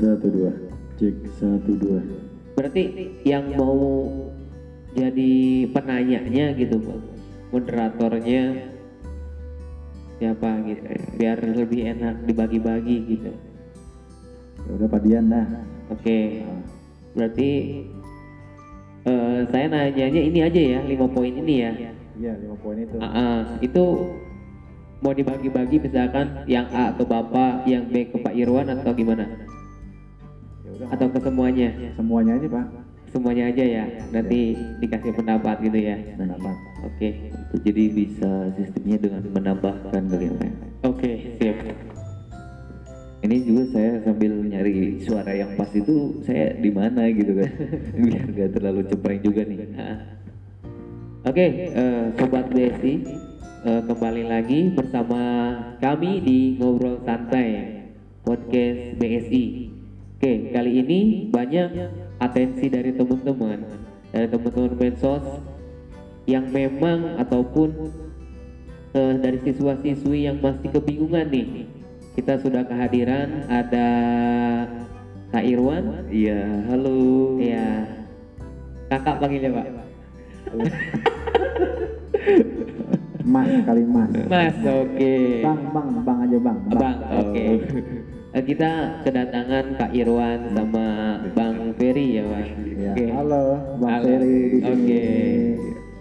[0.00, 0.52] satu dua.
[0.96, 2.00] Cek satu dua.
[2.56, 2.82] Berarti
[3.28, 4.08] yang mau
[4.96, 5.32] jadi
[5.70, 6.82] penanyanya gitu
[7.54, 8.70] moderatornya
[10.20, 10.84] siapa gitu,
[11.16, 13.32] biar lebih enak dibagi-bagi gitu.
[14.60, 15.46] ya udah Pak Dian dah.
[15.88, 16.44] Oke,
[17.16, 17.50] berarti
[19.08, 21.72] eh, saya nanyanya ini aja ya, lima poin ini ya.
[22.20, 23.00] iya lima poin itu.
[23.00, 23.84] Ah, ah, itu
[25.00, 29.24] mau dibagi-bagi misalkan yang A ke Bapak, yang B ke Pak Irwan atau gimana?
[30.88, 31.68] Atau ke semuanya?
[31.98, 32.66] semuanya aja Pak
[33.10, 35.98] Semuanya aja ya, nanti dikasih pendapat gitu ya.
[36.14, 36.54] pendapat
[36.86, 37.34] Oke,
[37.66, 40.50] Jadi bisa sistemnya dengan menambahkan kali ya
[40.86, 41.10] oke,
[41.42, 41.58] siap.
[43.20, 47.50] Ini juga saya sambil nyari suara yang pas itu saya di mana gitu kan.
[48.06, 49.58] Biar gak terlalu cempreng juga nih.
[51.26, 52.94] Oke, eh, sobat BSI,
[53.66, 55.20] eh, kembali lagi bersama
[55.82, 57.90] kami di ngobrol santai
[58.22, 59.69] podcast BSI.
[60.20, 60.98] Oke, kali ini
[61.32, 61.72] banyak
[62.20, 63.56] atensi dari teman-teman,
[64.12, 65.24] dari teman-teman mensos
[66.28, 67.88] yang memang ataupun
[68.92, 71.64] eh, dari siswa-siswi yang masih kebingungan nih.
[72.20, 73.88] Kita sudah kehadiran ada
[75.32, 77.40] Kak Irwan, Iya, halo.
[77.40, 77.88] ya
[78.92, 79.66] kakak panggilnya Pak.
[83.24, 85.14] Mas kali Mas Mas, oke.
[85.48, 87.40] Bang Bang Bang aja Bang Bang, oke.
[87.40, 87.56] Eh,
[88.30, 90.86] Kita kedatangan Kak Irwan sama
[91.34, 92.46] Bang Ferry ya, Bang.
[92.78, 93.04] Ya, Oke.
[93.10, 93.42] halo
[93.82, 94.04] Bang Halo.
[94.06, 94.38] Ferry.
[94.62, 95.02] Oke.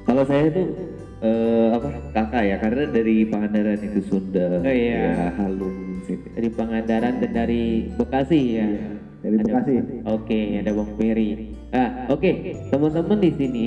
[0.06, 0.68] Kalau saya tuh
[1.26, 4.62] eh, apa kakak ya karena dari Pangandaran itu Sunda.
[4.62, 5.02] Oh, iya.
[5.10, 5.68] Ya, halo
[6.06, 6.28] sini.
[6.38, 7.64] Dari Pangandaran dan dari
[7.98, 8.68] Bekasi ya.
[9.26, 9.74] Dari Ada- Bekasi.
[10.06, 11.30] Oke, ada Bang Ferry.
[11.74, 12.32] Ah, oke.
[12.70, 13.66] Teman-teman di sini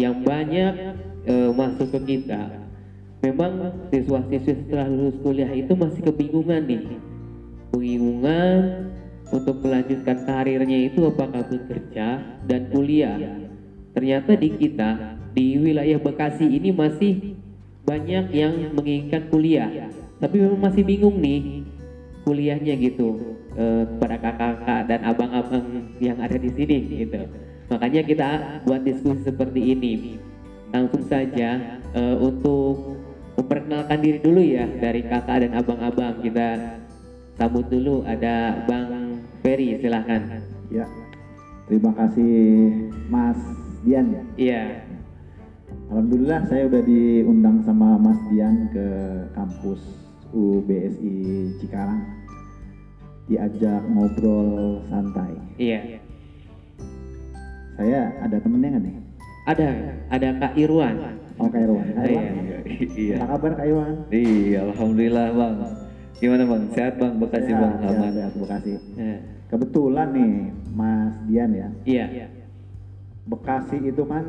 [0.00, 0.72] yang banyak
[1.28, 2.56] eh, masuk ke kita,
[3.20, 7.11] memang siswa-siswi setelah lulus kuliah itu masih kebingungan nih.
[7.72, 8.92] Kebingungan
[9.32, 13.16] untuk melanjutkan karirnya itu apakah bekerja dan kuliah.
[13.96, 17.32] Ternyata di kita di wilayah Bekasi ini masih
[17.88, 19.88] banyak yang menginginkan kuliah,
[20.20, 21.64] tapi memang masih bingung nih
[22.28, 25.64] kuliahnya gitu eh, kepada kakak-kakak dan abang-abang
[25.98, 27.24] yang ada di sini gitu.
[27.72, 28.28] Makanya kita
[28.68, 30.20] buat diskusi seperti ini.
[30.76, 33.00] Langsung saja eh, untuk
[33.40, 36.80] memperkenalkan diri dulu ya dari kakak dan abang-abang kita
[37.36, 40.42] sambut dulu ada Bang Ferry silahkan.
[40.70, 40.86] Ya.
[41.66, 42.34] Terima kasih
[43.08, 43.38] Mas
[43.82, 44.22] Dian ya.
[44.36, 44.62] Iya.
[45.92, 48.86] Alhamdulillah saya udah diundang sama Mas Dian ke
[49.36, 49.80] kampus
[50.32, 51.16] UBSI
[51.60, 52.00] Cikarang.
[53.28, 55.32] Diajak ngobrol santai.
[55.56, 56.00] Iya.
[57.78, 58.96] Saya ada temennya nggak nih?
[59.48, 59.68] Ada
[60.12, 60.94] ada Kak Irwan.
[61.40, 61.86] Oh Kak Irwan.
[61.96, 62.20] Kak Iya.
[62.20, 62.34] Irwan.
[62.92, 63.16] Iya.
[63.18, 63.94] Apa kabar Kak Irwan?
[64.12, 65.56] Iya, alhamdulillah bang.
[66.22, 66.62] Gimana bang?
[66.70, 67.12] Sehat bang?
[67.18, 67.72] Bekasi Sehat, bang?
[67.82, 68.12] sehat, Aman.
[68.14, 68.72] sehat, Bekasi.
[68.94, 69.18] Eh,
[69.50, 70.32] Kebetulan nih
[70.72, 71.68] Mas Dian ya.
[71.84, 72.06] Iya.
[73.26, 74.24] Bekasi itu kan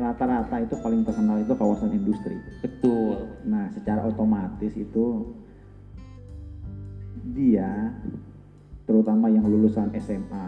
[0.00, 2.38] rata-rata itu paling terkenal itu kawasan industri.
[2.64, 3.26] Betul.
[3.44, 5.34] Nah, secara otomatis itu
[7.36, 7.92] dia
[8.88, 10.46] terutama yang lulusan SMA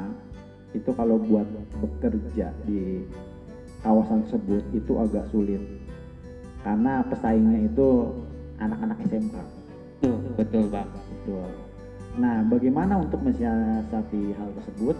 [0.73, 1.44] itu kalau buat
[1.84, 3.05] bekerja di
[3.84, 5.61] kawasan tersebut itu agak sulit
[6.65, 7.89] karena pesaingnya itu
[8.56, 9.37] anak-anak SMK.
[10.03, 10.91] Betul, betul Bang.
[10.91, 11.47] Betul.
[12.19, 14.99] Nah, bagaimana untuk mensiasati hal tersebut?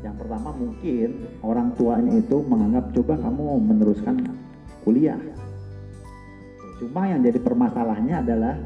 [0.00, 1.08] Yang pertama mungkin
[1.44, 4.16] orang tuanya itu menganggap coba kamu meneruskan
[4.80, 5.20] kuliah.
[6.80, 8.56] Cuma yang jadi permasalahannya adalah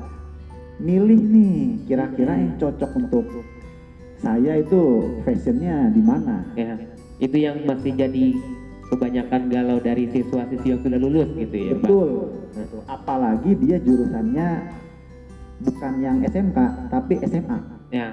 [0.78, 1.58] milih nih
[1.90, 3.26] kira-kira yang cocok untuk
[4.22, 4.82] saya itu
[5.26, 6.46] fashionnya di mana.
[6.54, 6.78] Ya,
[7.18, 8.34] itu yang masih jadi
[8.94, 11.72] kebanyakan galau dari siswa-siswi yang sudah lulus gitu ya.
[11.74, 12.10] Betul.
[12.54, 12.80] Betul.
[12.86, 14.48] Apalagi dia jurusannya
[15.58, 16.58] bukan yang SMK
[16.88, 17.58] tapi SMA.
[17.88, 18.12] Ya,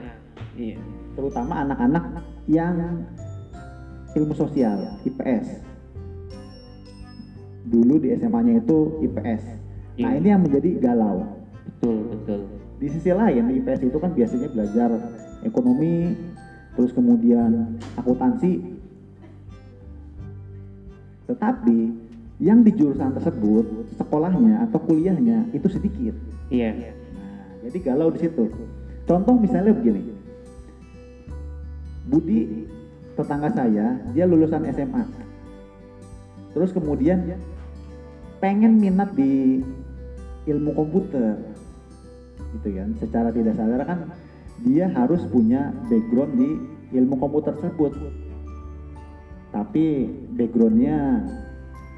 [0.56, 0.79] iya.
[1.13, 3.03] terutama anak-anak yang
[4.16, 5.59] ilmu sosial IPS
[7.67, 9.44] dulu di SMA-nya itu IPS
[10.00, 10.19] nah Iya.
[10.19, 11.28] ini yang menjadi galau
[11.67, 12.41] Betul, betul.
[12.79, 14.90] di sisi lain IPS itu kan biasanya belajar
[15.43, 16.16] ekonomi
[16.75, 18.64] terus kemudian akuntansi
[21.28, 21.79] tetapi
[22.40, 23.66] yang di jurusan tersebut
[23.99, 26.16] sekolahnya atau kuliahnya itu sedikit
[26.47, 26.96] Iya.
[27.66, 28.46] Jadi galau di situ.
[29.09, 30.02] Contoh misalnya begini.
[32.06, 32.70] Budi
[33.17, 35.03] tetangga saya, dia lulusan SMA.
[36.53, 37.35] Terus kemudian
[38.38, 39.66] pengen minat di
[40.46, 41.41] ilmu komputer.
[42.58, 42.90] Gitu kan.
[43.02, 44.00] Secara tidak sadar kan
[44.64, 46.50] dia harus punya background di
[46.96, 47.91] ilmu komputer tersebut.
[49.52, 50.08] Tapi
[50.38, 51.26] backgroundnya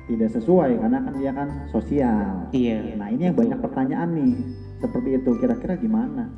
[0.08, 2.48] tidak sesuai karena kan dia kan sosial.
[2.56, 2.96] Iya.
[2.96, 4.34] Nah ini yang banyak pertanyaan nih
[4.81, 6.29] seperti itu kira-kira gimana?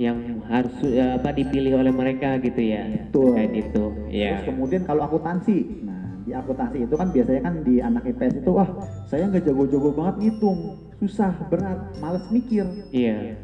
[0.00, 3.36] yang harus eh, apa dipilih oleh mereka gitu ya Betul.
[3.36, 7.74] terkait itu ya Terus kemudian kalau akuntansi, nah di akuntansi itu kan biasanya kan di
[7.84, 8.68] anak IPS itu wah
[9.04, 10.72] saya nggak jago-jago banget ngitung,
[11.04, 12.64] susah, berat, males mikir.
[12.88, 13.36] iya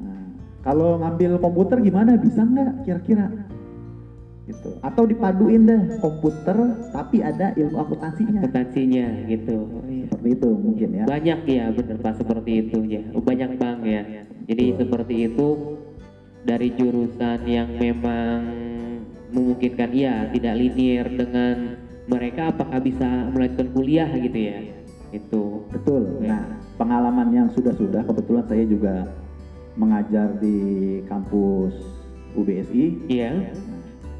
[0.00, 0.32] Nah,
[0.64, 2.16] kalau ngambil komputer gimana?
[2.16, 3.28] Bisa nggak kira-kira?
[4.50, 4.70] Gitu.
[4.82, 6.56] Atau dipaduin deh komputer
[6.90, 8.42] tapi ada ilmu akuntansinya.
[8.42, 10.04] akuntansinya gitu Oh, iya.
[10.10, 11.04] Seperti itu mungkin ya.
[11.06, 14.02] banyak ya benar pak seperti itu ya Oh, banyak bang ya
[14.50, 15.48] jadi seperti itu
[16.42, 18.40] dari jurusan yang memang
[19.30, 21.78] memungkinkan ya tidak linear dengan
[22.10, 24.58] mereka apakah bisa melanjutkan kuliah gitu ya
[25.14, 26.18] itu Betul.
[26.22, 26.42] Nah,
[26.74, 28.94] pengalaman yang sudah-sudah kebetulan saya juga
[29.78, 30.58] mengajar di
[31.06, 31.74] kampus
[32.34, 33.54] UBSI iya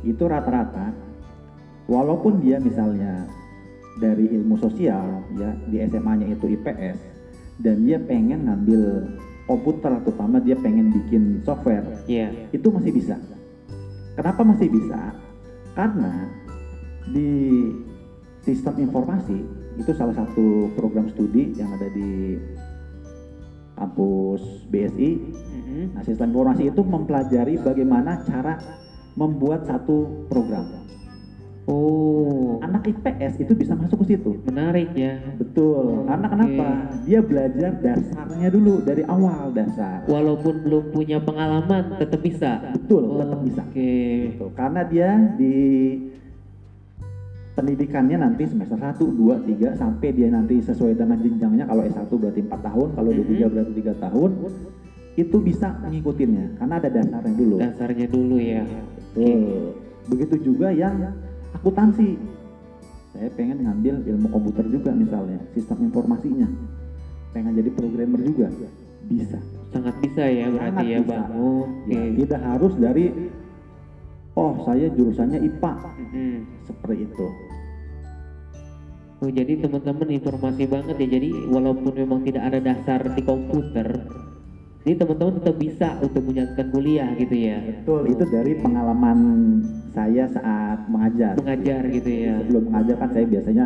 [0.05, 0.93] itu rata-rata
[1.91, 3.29] walaupun dia misalnya
[4.01, 6.99] dari ilmu sosial ya di SMA-nya itu IPS
[7.61, 9.13] dan dia pengen ngambil
[9.45, 13.19] komputer terutama dia pengen bikin software iya itu masih bisa.
[14.17, 15.17] Kenapa masih bisa?
[15.75, 16.29] Karena
[17.09, 17.73] di
[18.45, 19.39] sistem informasi
[19.79, 22.37] itu salah satu program studi yang ada di
[23.81, 25.11] kampus BSI.
[25.33, 25.85] Mhm.
[25.97, 28.61] Nah, sistem informasi itu mempelajari bagaimana cara
[29.21, 30.65] membuat satu program.
[31.69, 34.41] oh Anak IPS itu bisa masuk ke situ.
[34.43, 36.03] menarik ya Betul.
[36.05, 36.33] Karena Oke.
[36.35, 36.69] kenapa?
[37.05, 40.03] Dia belajar dasarnya dulu dari awal dasar.
[40.05, 43.63] walaupun belum punya pengalaman tetap bisa Betul, tetap bisa.
[43.63, 43.93] oke
[44.27, 44.47] Gitu.
[44.57, 45.57] Karena dia di
[47.51, 52.41] pendidikannya nanti semester 1, 2, 3 sampai dia nanti sesuai dengan jenjangnya kalau S1 berarti
[52.41, 53.51] 4 tahun, kalau D3 Mhm.
[53.53, 54.31] berarti 3 tahun
[55.15, 57.57] itu bisa mengikutinya karena ada dasarnya dulu.
[57.59, 58.63] dasarnya dulu ya
[59.11, 59.75] Betul.
[60.07, 61.03] Begitu juga yang
[61.53, 62.15] akuntansi.
[63.11, 66.47] Saya pengen ngambil ilmu komputer juga misalnya, sistem informasinya.
[67.31, 68.49] Pengen jadi programmer juga.
[69.03, 69.39] Bisa.
[69.71, 71.11] sangat bisa ya berarti Sangat ya bisa.
[71.11, 73.05] bang Oh, Ya, tidak harus dari
[74.33, 76.35] oh saya jurusannya IPA Mhm.
[76.67, 77.27] seperti itu.
[79.21, 83.89] Oh jadi teman-teman informasi banget ya jadi walaupun memang tidak ada dasar di komputer
[84.81, 87.61] ini teman-teman tetap bisa untuk menjalankan kuliah gitu ya.
[87.61, 89.19] Betul, itu dari pengalaman
[89.93, 91.37] saya saat mengajar.
[91.37, 92.41] mengajar gitu ya.
[92.41, 93.65] Sebelum mengajar kan saya biasanya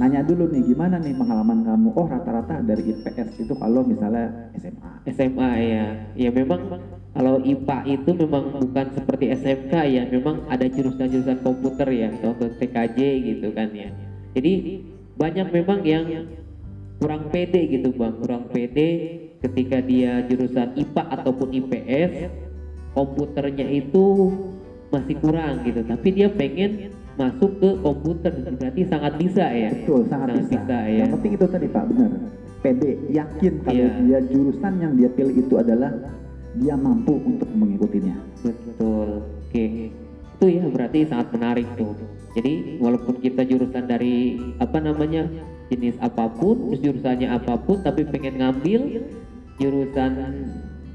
[0.00, 1.88] nanya dulu nih gimana nih pengalaman kamu?
[1.92, 4.92] Oh rata-rata dari IPS itu kalau misalnya SMA.
[5.12, 5.86] SMA ya.
[6.16, 6.80] Ya memang
[7.12, 10.02] kalau IPA itu memang bukan seperti SMK ya.
[10.08, 13.92] Memang ada jurusan-jurusan komputer ya contoh TKJ gitu kan ya.
[14.32, 14.80] Jadi
[15.20, 16.08] banyak memang yang
[17.04, 18.16] kurang pede gitu bang.
[18.16, 18.88] Kurang pede
[19.44, 22.12] ketika dia jurusan IPA ataupun IPS
[22.96, 24.04] komputernya itu
[24.88, 30.50] masih kurang gitu tapi dia pengen masuk ke komputer berarti sangat bisa ya Betul, sangat,
[30.50, 30.78] bisa.
[30.86, 32.10] ya Yang penting itu tadi Pak, benar.
[32.64, 32.82] PD
[33.12, 33.88] yakin kalau Iya.
[34.00, 35.92] dia jurusan yang dia pilih itu adalah
[36.56, 38.16] dia mampu untuk mengikutinya.
[38.40, 39.20] Betul.
[39.20, 39.92] Oke.
[40.40, 41.92] Itu ya berarti sangat menarik tuh.
[42.34, 45.28] Jadi walaupun kita jurusan dari apa namanya
[45.68, 48.80] jenis apa pun, terus jurusannya apa pun, tapi pengen ngambil
[49.56, 50.12] jurusan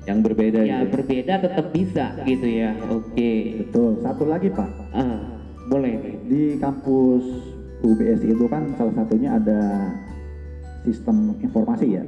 [0.08, 1.00] yang berbeda ya gitu.
[1.00, 2.74] berbeda tetap bisa gitu ya.
[2.90, 3.62] Oke.
[3.62, 4.02] Betul.
[4.02, 5.22] Satu lagi Pak, Ah,
[5.70, 7.24] boleh di kampus
[7.80, 9.62] UBSI itu kan salah satunya ada
[10.84, 12.04] sistem informasi ya.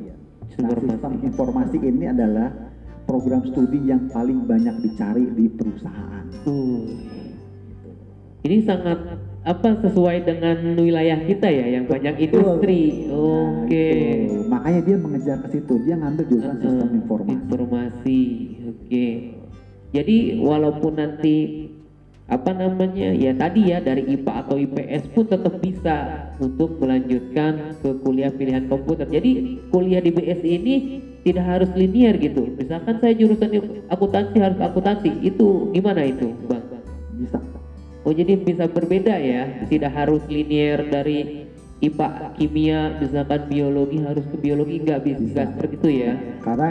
[0.50, 0.92] Sistem Nah, informasi.
[0.92, 2.50] sistem informasi ini adalah
[3.06, 6.26] program studi yang paling banyak dicari di perusahaan.
[6.44, 6.88] Uh.
[8.42, 8.98] Ini sangat
[9.42, 13.10] apa sesuai dengan wilayah kita ya yang banyak industri.
[13.10, 13.88] Nah, Oke.
[13.90, 14.46] itu.
[14.46, 15.74] Makanya dia mengejar ke situ.
[15.82, 17.34] Dia ngambil jurusan sistem Eh, informasi.
[17.34, 18.22] informasi.
[18.70, 19.08] Oke.
[19.92, 21.38] Jadi walaupun nanti
[22.32, 25.98] apa namanya ya tadi ya dari IPA atau IPS pun tetap bisa
[26.40, 29.10] untuk melanjutkan ke kuliah pilihan komputer.
[29.10, 30.76] Jadi kuliah di BSI ini
[31.26, 32.46] tidak harus linear gitu.
[32.56, 33.52] Misalkan saya jurusan
[33.90, 35.12] akuntansi harus akuntansi.
[35.20, 36.62] Itu gimana itu, Bang?
[37.20, 37.42] Bisa.
[38.02, 41.46] Oh jadi bisa berbeda ya, tidak harus linear dari
[41.82, 46.14] IPA kimia, misalkan biologi harus ke biologi nggak bisa nggak seperti itu ya.
[46.42, 46.70] Karena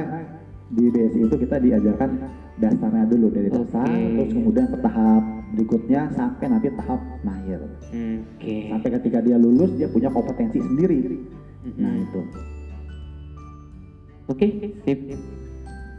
[0.70, 2.10] di BSI itu kita diajarkan
[2.58, 4.10] dasarnya dulu dari dasar, Oke.
[4.14, 7.60] terus kemudian ke tahap berikutnya sampai nanti tahap mahir.
[7.90, 8.56] Oke.
[8.70, 10.98] Sampai ketika dia lulus dia punya kompetensi sendiri.
[11.78, 12.20] Nah itu.
[14.30, 14.46] Oke,
[14.86, 14.98] sip.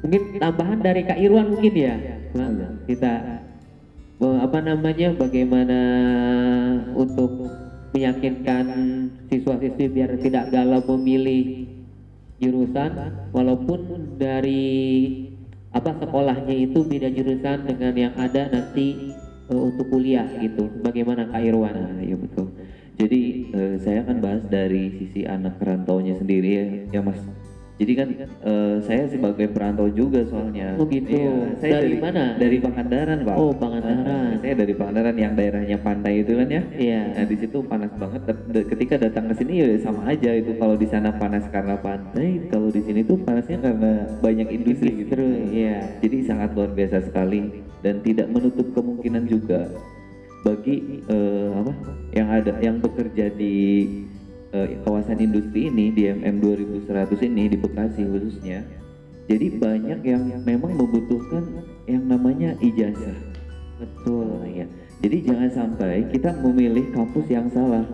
[0.01, 1.93] Mungkin tambahan dari Kak Irwan mungkin ya,
[2.31, 2.57] Bang?
[2.57, 2.67] iya.
[2.89, 3.13] kita
[4.22, 5.80] apa namanya bagaimana
[6.94, 7.50] untuk
[7.98, 8.66] meyakinkan
[9.28, 11.66] siswa-siswi biar tidak galau memilih
[12.38, 12.92] jurusan
[13.34, 14.70] walaupun dari
[15.72, 19.16] apa sekolahnya itu beda jurusan dengan yang ada nanti
[19.48, 20.68] eh, untuk kuliah gitu.
[20.84, 22.04] Bagaimana Kak Irwan?
[22.04, 22.51] Iya betul.
[23.00, 23.22] Jadi
[23.56, 27.40] eh, saya akan bahas dari sisi anak rantaunya sendiri ya, ya Mas.
[27.81, 28.09] Jadi kan
[28.45, 30.77] eh, saya sebagai perantau juga soalnya.
[30.77, 31.17] Oh, gitu.
[31.17, 32.38] Iya, saya Dari mana?
[32.38, 33.35] Dari Pangandaran, Pak.
[33.41, 34.05] Oh, Pangandaran.
[34.05, 36.61] Eh, saya dari Pangandaran yang daerahnya pantai itu kan ya.
[36.77, 37.01] Iya.
[37.17, 38.21] Nah, di situ panas banget.
[38.69, 42.69] Ketika datang ke sini ya sama aja itu kalau di sana panas karena pantai, kalau
[42.69, 45.17] di sini tuh panasnya karena banyak industri gitu.
[45.50, 45.97] Iya.
[46.05, 49.73] Jadi sangat luar biasa sekali dan tidak menutup kemungkinan juga
[50.45, 51.73] bagi eh, apa
[52.13, 53.85] yang ada yang bekerja di
[54.51, 58.63] eh, kawasan industri ini di MM 2100 ini di Bekasi khususnya.
[59.31, 63.15] Jadi banyak yang memang membutuhkan yang namanya ijazah.
[63.79, 64.67] Betul ya.
[65.01, 67.86] Jadi jangan sampai kita memilih kampus yang salah.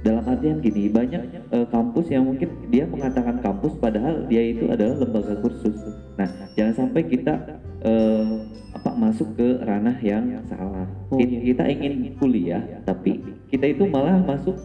[0.00, 1.22] Dalam artian gini, banyak
[1.52, 5.76] eh, kampus yang mungkin dia mengatakan kampus padahal dia itu adalah lembaga kursus.
[6.16, 8.24] Nah, jangan sampai kita eh,
[8.72, 10.88] apa masuk ke ranah yang salah.
[11.12, 11.52] Oh, iya.
[11.52, 13.20] Kita ingin kuliah, tapi
[13.52, 14.56] kita itu malah masuk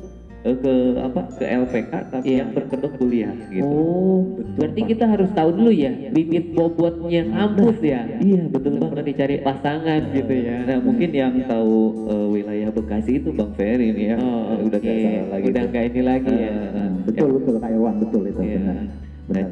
[0.46, 2.38] ke apa ke LPK tapi Iya.
[2.38, 3.66] yang berkedok kuliah gitu.
[3.66, 4.22] Oh,
[4.54, 8.06] berarti kita harus tahu dulu ya bibit bobotnya kampus ya.
[8.16, 9.06] Iya, betul Untuk banget.
[9.10, 10.58] dicari pasangan gitu ya.
[10.64, 11.76] Nah, mungkin yang tahu
[12.06, 14.18] eh, wilayah Bekasi itu Bang Ferry nih ya.
[14.18, 14.86] Oh, udah oke.
[14.86, 15.46] nggak salah lagi.
[15.50, 15.70] Udah tuh.
[15.72, 16.54] nggak ini lagi ya.
[16.54, 18.54] Eh, betul betul Kak Irwan betul itu Iya.
[18.56, 18.78] benar.
[19.26, 19.50] Benar.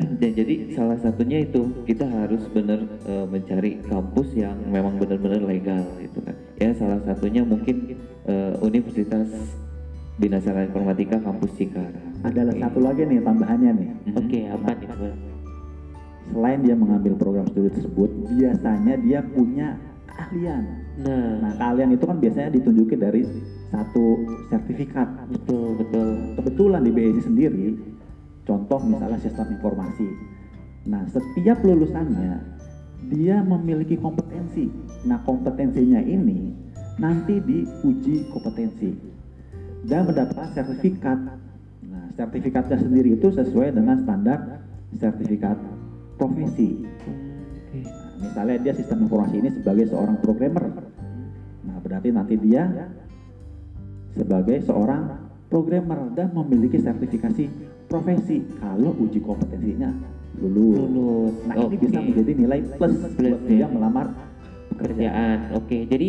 [0.00, 5.44] Nah, dan jadi salah satunya itu kita harus benar eh, mencari kampus yang memang benar-benar
[5.44, 6.32] legal itu kan.
[6.56, 9.28] Ya salah satunya mungkin eh, Universitas
[10.20, 11.96] Bina Sarana Informatika kampus Cikarang.
[12.20, 12.60] Ada Oke.
[12.60, 13.90] satu lagi nih tambahannya nih.
[14.12, 14.16] Mhm.
[14.20, 14.88] Oke, apa nih?
[16.30, 20.62] Selain dia mengambil program studi tersebut, biasanya dia punya keahlian.
[21.00, 23.24] Nah, Nah, keahlian itu kan biasanya ditunjukin dari
[23.72, 24.04] satu
[24.52, 25.08] sertifikat.
[25.32, 26.36] betul betul.
[26.36, 27.66] Kebetulan di BSI sendiri,
[28.44, 30.06] contoh misalnya sistem informasi.
[30.84, 32.44] Nah, setiap lulusannya
[33.08, 34.68] dia memiliki kompetensi.
[35.08, 36.52] Nah, kompetensinya ini
[37.00, 39.09] nanti diuji kompetensi
[39.86, 41.18] dan mendapatkan sertifikat.
[41.88, 44.60] Nah, sertifikatnya sendiri itu sesuai dengan standar
[44.98, 45.56] sertifikat
[46.20, 46.84] profesi.
[46.84, 47.88] Nah,
[48.20, 50.64] misalnya dia sistem informasi ini sebagai seorang programmer.
[51.64, 52.68] Nah, berarti nanti dia
[54.12, 57.46] sebagai seorang programmer dan memiliki sertifikasi
[57.90, 59.90] profesi kalau uji kompetensinya
[60.38, 60.78] lulus.
[60.78, 61.34] Lulus.
[61.46, 61.84] Nah, ini Oke.
[61.88, 63.48] bisa menjadi nilai plus, Plus, buat ya.
[63.48, 64.06] dia melamar
[64.74, 64.78] pekerjaan.
[64.78, 65.38] pekerjaan.
[65.58, 66.08] Oke, jadi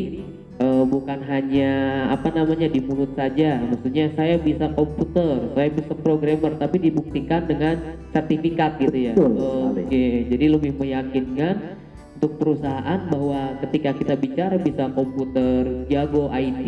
[0.61, 1.71] eh, bukan hanya
[2.13, 3.57] apa namanya di mulut saja.
[3.65, 9.13] Maksudnya saya bisa komputer, saya bisa programmer, tapi dibuktikan dengan sertifikat gitu ya.
[9.17, 11.81] Oke, jadi lebih meyakinkan
[12.21, 16.65] untuk perusahaan bahwa ketika kita bicara bisa komputer, jago IT,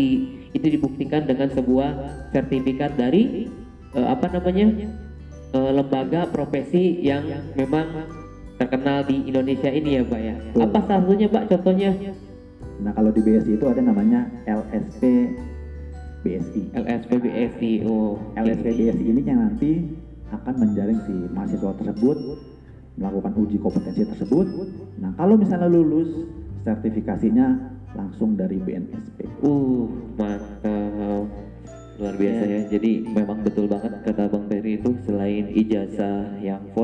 [0.58, 1.90] itu dibuktikan dengan sebuah
[2.34, 3.46] sertifikat dari
[3.94, 4.90] eh, apa namanya
[5.54, 8.10] eh, lembaga profesi yang memang
[8.58, 10.36] terkenal di Indonesia ini ya Pak ya.
[10.58, 11.92] Apa salah satunya Pak contohnya?
[12.84, 15.32] Nah, kalau di BSI itu ada namanya LSP
[16.28, 16.76] BSI.
[16.76, 17.72] LSP BSI.
[17.88, 18.20] Oh.
[18.36, 19.88] LSP BSI ini yang nanti
[20.36, 22.18] akan menjaring si mahasiswa tersebut
[23.00, 24.48] melakukan uji kompetensi tersebut.
[25.02, 26.28] Nah, kalau misalnya lulus,
[26.68, 29.26] sertifikasinya langsung dari BNSP.
[29.42, 29.88] Uh,
[30.20, 31.26] mantap.
[31.94, 32.60] luar biasa ya.
[32.74, 36.83] Jadi memang betul banget kata Bang Ferry itu selain ijazah yang formal,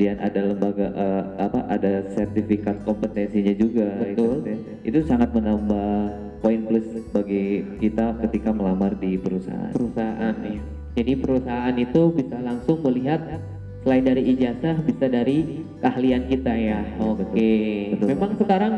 [0.00, 4.00] kemudian ada lembaga eh, apa ada sertifikat kompetensinya juga.
[4.00, 4.16] Betul.
[4.16, 5.92] Itu, itu sangat menambah
[6.40, 9.76] poin plus bagi kita ketika melamar di perusahaan.
[9.76, 10.56] Perusahaan nih.
[10.96, 13.44] Jadi perusahaan itu bisa langsung melihat
[13.84, 16.80] selain dari ijazah bisa dari keahlian kita ya.
[16.96, 17.52] Oke.
[17.92, 18.08] Betul.
[18.16, 18.72] Memang sekarang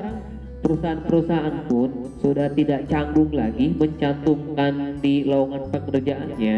[0.67, 6.57] perusahaan-perusahaan pun sudah tidak canggung lagi mencantumkan di lowongan pekerjaannya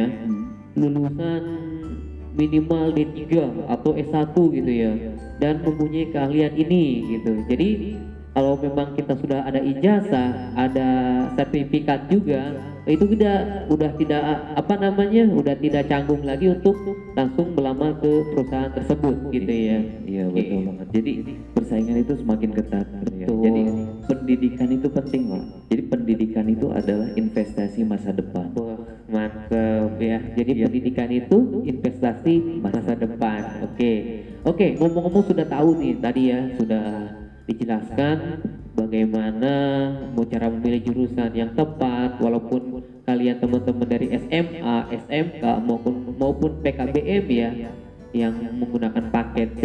[0.72, 1.63] lulusan
[2.34, 3.22] minimal D3
[3.70, 4.92] atau S1 gitu ya
[5.38, 7.32] dan mempunyai keahlian ini gitu.
[7.46, 7.68] Jadi
[8.34, 10.88] kalau memang kita sudah ada ijazah, ada
[11.38, 12.50] sertifikat juga,
[12.82, 14.22] itu tidak udah tidak
[14.58, 16.74] apa namanya, udah tidak canggung lagi untuk
[17.14, 19.78] langsung melamar ke perusahaan tersebut gitu ya.
[20.02, 20.86] Iya betul banget.
[20.90, 21.12] Jadi
[21.54, 22.86] persaingan itu semakin ketat.
[23.06, 23.26] gitu ya.
[23.30, 23.40] Betul.
[23.46, 23.62] Jadi
[24.10, 25.44] pendidikan itu penting pak.
[25.70, 28.50] Jadi pendidikan itu adalah investasi masa depan.
[28.58, 28.82] Wah,
[29.14, 30.18] mantap ya.
[30.34, 30.64] Jadi Iya.
[30.66, 33.62] pendidikan itu investasi masa depan.
[33.70, 33.92] Oke.
[34.42, 36.86] Oke, ngomong-ngomong sudah tahu nih tadi ya, sudah
[37.46, 38.42] dijelaskan
[38.74, 39.52] bagaimana
[40.12, 47.24] mau cara memilih jurusan yang tepat walaupun kalian teman-teman dari SMA, SMK maupun maupun PKBM
[47.30, 47.50] ya
[48.14, 49.62] yang menggunakan paket C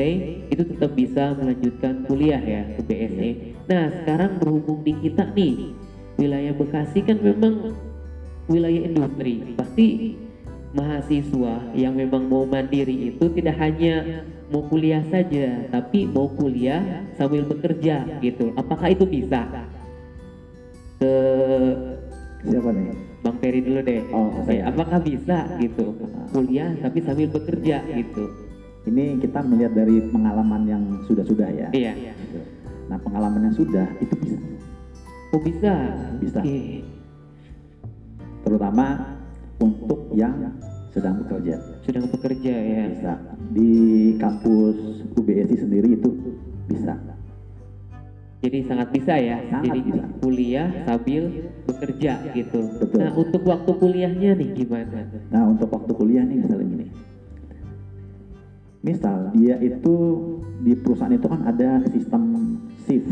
[0.50, 3.29] itu tetap bisa melanjutkan kuliah ya ke BSE.
[3.70, 5.77] Nah, sekarang berhubung di kita nih
[6.18, 7.77] wilayah Bekasi kan memang
[8.50, 10.18] wilayah industri pasti
[10.74, 17.46] mahasiswa yang memang mau mandiri itu tidak hanya mau kuliah saja tapi mau kuliah sambil
[17.46, 19.46] bekerja gitu apakah itu bisa
[21.00, 21.13] ke
[22.39, 22.96] Siapa nih?
[23.20, 24.00] Bang Ferry dulu deh.
[24.15, 25.91] Oh, Oke, apakah bisa gitu
[26.32, 28.32] kuliah tapi sambil bekerja gitu?
[28.88, 31.68] Ini kita melihat dari pengalaman yang sudah-sudah ya.
[31.75, 31.94] Iya.
[32.00, 32.39] Gitu.
[32.88, 34.39] Nah pengalaman yang sudah itu bisa,
[35.36, 35.74] Oh bisa.
[36.24, 36.39] Bisa.
[36.39, 36.60] Oke.
[38.50, 39.13] Terutama
[39.62, 40.34] untuk yang
[40.89, 41.62] sedang bekerja.
[41.86, 42.84] Sedang bekerja ya.
[42.89, 43.13] Bisa
[43.53, 43.74] di
[44.18, 46.10] kampus UBSI sendiri itu
[46.65, 46.98] bisa.
[48.41, 49.38] Jadi sangat bisa ya.
[49.53, 50.03] Sangat Jadi bisa.
[50.24, 51.24] kuliah sambil
[51.70, 52.60] bekerja gitu.
[52.82, 53.00] Betul.
[53.06, 55.00] Nah untuk waktu kuliahnya nih gimana?
[55.29, 56.88] Nah untuk waktu kuliah nih misalnya gini.
[58.79, 59.96] Misal dia itu
[60.63, 62.24] di perusahaan itu kan ada sistem
[62.88, 63.12] shift.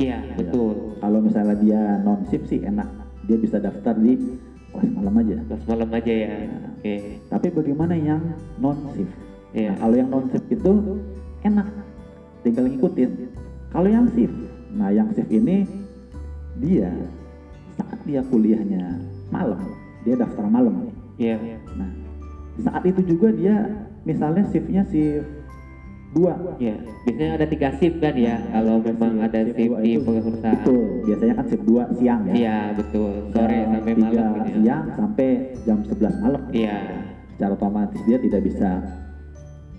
[0.00, 0.96] Iya betul.
[1.02, 2.86] Kalau misalnya dia non shift sih enak,
[3.26, 4.16] dia bisa daftar di
[4.72, 5.36] kelas malam aja.
[5.46, 6.30] Kelas malam aja ya.
[6.46, 6.70] Nah.
[6.78, 6.94] Oke.
[7.28, 8.22] Tapi bagaimana yang
[8.58, 9.14] non shift?
[9.54, 9.70] Iya.
[9.70, 10.72] Nah, kalau yang non shift itu
[11.46, 11.68] enak,
[12.46, 13.10] tinggal ngikutin.
[13.70, 14.36] Kalau yang shift,
[14.74, 15.62] nah yang shift ini
[16.58, 16.90] dia
[17.78, 18.98] saat dia kuliahnya
[19.30, 19.62] malam,
[20.02, 20.90] dia daftar malam.
[21.18, 21.38] Iya.
[21.78, 21.90] Nah
[22.60, 23.56] saat itu juga dia
[24.04, 25.26] misalnya shiftnya shift
[26.10, 26.32] dua.
[26.58, 26.74] Iya.
[27.06, 28.36] Biasanya ada tiga shift kan ya.
[28.50, 30.54] Kalau memang Shift- ada shift dua di perusahaan.
[30.58, 32.32] Betul, biasanya kan shift 2 siang ya.
[32.34, 33.12] Iya betul.
[33.30, 34.50] Sore Jam sampai tiga malam gitu.
[34.50, 34.56] ya.
[34.58, 35.28] siang sampai
[35.62, 36.42] jam 11 malam.
[36.50, 36.76] Iya.
[37.30, 38.70] Secara otomatis dia tidak bisa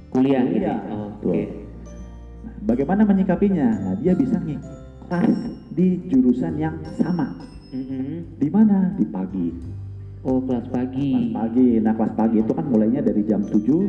[0.09, 0.55] Kuliah gitu.
[0.59, 0.79] Kuliah.
[0.89, 1.31] Oh, Betul.
[1.31, 1.43] Oke.
[2.41, 3.67] Nah, bagaimana menyikapinya?
[3.69, 4.59] Nah, dia bisa nih
[5.05, 5.37] kelas
[5.71, 7.27] di jurusan yang sama.
[7.71, 8.35] Mhm.
[8.35, 8.91] Di mana?
[8.95, 9.47] Di pagi.
[10.21, 11.11] Oh kelas pagi.
[11.11, 11.69] Kelas pagi.
[11.79, 13.87] Nah, kelas pagi itu kan mulainya dari jam 7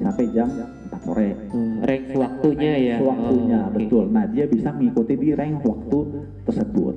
[0.00, 1.28] sampai jam 4 sore.
[1.52, 2.96] Hmm, range waktunya ya.
[3.04, 4.04] Waktunya Oh, betul.
[4.08, 5.98] Nah, dia bisa mengikuti di rank waktu
[6.48, 6.94] tersebut.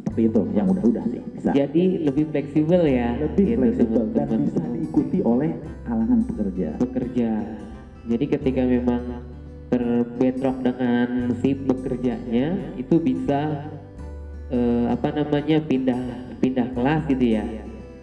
[0.00, 1.50] Seperti itu, yang udah-udah sih bisa.
[1.54, 3.14] Jadi lebih fleksibel ya.
[3.16, 5.50] Lebih gitu, fleksibel dan bisa diikuti oleh
[5.86, 6.68] kalangan pekerja.
[6.82, 7.30] bekerja.
[8.10, 9.02] Jadi ketika memang
[9.70, 13.70] terbentrok dengan si bekerjanya itu bisa
[14.50, 16.00] eh, apa namanya pindah
[16.42, 17.46] pindah kelas gitu ya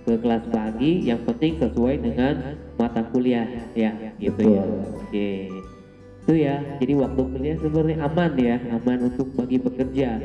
[0.07, 3.91] ke kelas pagi yang penting sesuai dengan mata kuliah ya
[4.21, 4.63] gitu ya.
[5.01, 5.49] Oke.
[6.23, 6.61] Itu ya.
[6.77, 10.21] Jadi waktu kuliah sebenarnya aman ya, aman untuk bagi pekerja.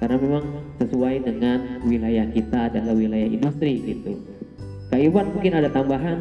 [0.00, 0.44] Karena memang
[0.80, 4.16] sesuai dengan wilayah kita adalah wilayah industri gitu.
[4.88, 6.18] Kak Iwan mungkin ada tambahan?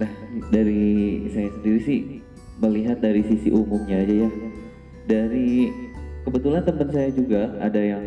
[0.00, 0.12] Nah,
[0.50, 2.00] dari saya sendiri sih
[2.58, 4.30] melihat dari sisi umumnya aja ya.
[5.04, 5.68] Dari
[6.24, 8.02] kebetulan teman saya juga ada yang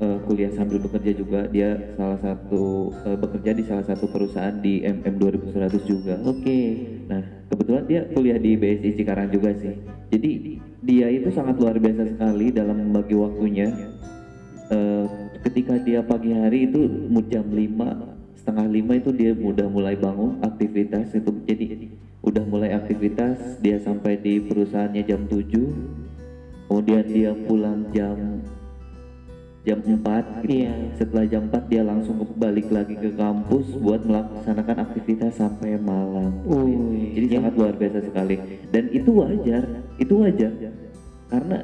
[0.00, 1.40] eh, kuliah sambil bekerja juga.
[1.48, 6.14] Dia salah satu eh, bekerja di salah satu perusahaan di MM 2100 juga.
[6.24, 6.60] Oke.
[7.08, 9.74] Nah, kebetulan dia kuliah di BSI Cikarang juga sih.
[10.12, 10.30] Jadi
[10.86, 13.68] dia itu sangat luar biasa sekali dalam membagi waktunya.
[14.66, 15.06] Eh,
[15.46, 16.90] ketika dia pagi hari itu
[17.30, 21.90] jam 5 setengah lima itu dia udah mulai bangun aktivitas itu jadi
[22.22, 28.42] udah mulai aktivitas dia sampai di perusahaannya jam 7 kemudian dia pulang jam
[29.66, 30.62] jam 4 gitu.
[30.62, 30.74] Iya.
[30.94, 37.18] setelah jam 4 dia langsung balik lagi ke kampus buat melaksanakan aktivitas sampai malam Wih,
[37.18, 38.38] jadi sangat luar biasa sekali
[38.70, 39.62] dan itu wajar
[39.98, 40.52] itu wajar
[41.26, 41.58] karena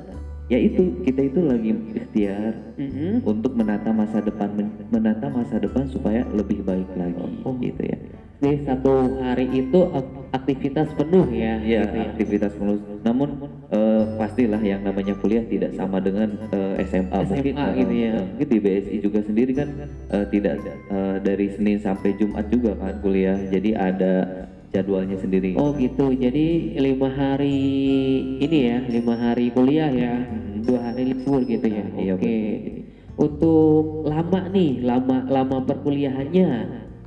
[0.44, 3.22] ya itu kita itu lagi ikhtiar Mhm.
[3.22, 7.54] untuk menata masa depan men- menata masa depan supaya lebih baik lagi Oh.
[7.56, 7.98] gitu ya
[8.42, 8.90] Jadi satu
[9.22, 11.62] hari itu ak- aktivitas penuh ya.
[11.62, 12.04] ya gitu ya.
[12.10, 13.38] aktivitas penuh namun
[13.70, 18.10] eh, pastilah yang namanya kuliah tidak sama dengan eh, SMA, mungkin SMA eh, gitu ya.
[18.12, 19.68] eh, mungkin di BSI juga sendiri kan
[20.10, 24.12] eh, tidak eh, dari Senin sampai Jumat juga kan kuliah jadi ada
[24.72, 26.10] jadwalnya sendiri Oh gitu.
[26.16, 27.60] Jadi lima hari
[28.40, 30.24] ini ya, lima hari kuliah ya,
[30.64, 31.84] dua hari libur gitu ya.
[31.92, 32.36] Iya, Oke.
[33.12, 36.50] Untuk lama nih, lama lama perkuliahannya,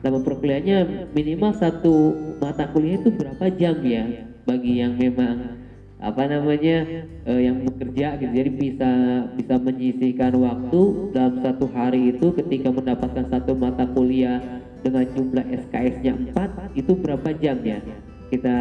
[0.05, 1.95] lama perkuliahannya minimal satu
[2.37, 4.29] mata kuliah itu berapa jam ya?
[4.45, 5.65] Bagi yang memang
[6.05, 6.85] apa namanya
[7.25, 8.91] eh, yang bekerja gitu jadi bisa
[9.33, 10.81] bisa menyisihkan waktu
[11.15, 17.25] dalam satu hari itu ketika mendapatkan satu mata kuliah dengan jumlah SKS-nya 4 itu berapa
[17.41, 17.81] jam ya
[18.29, 18.57] kita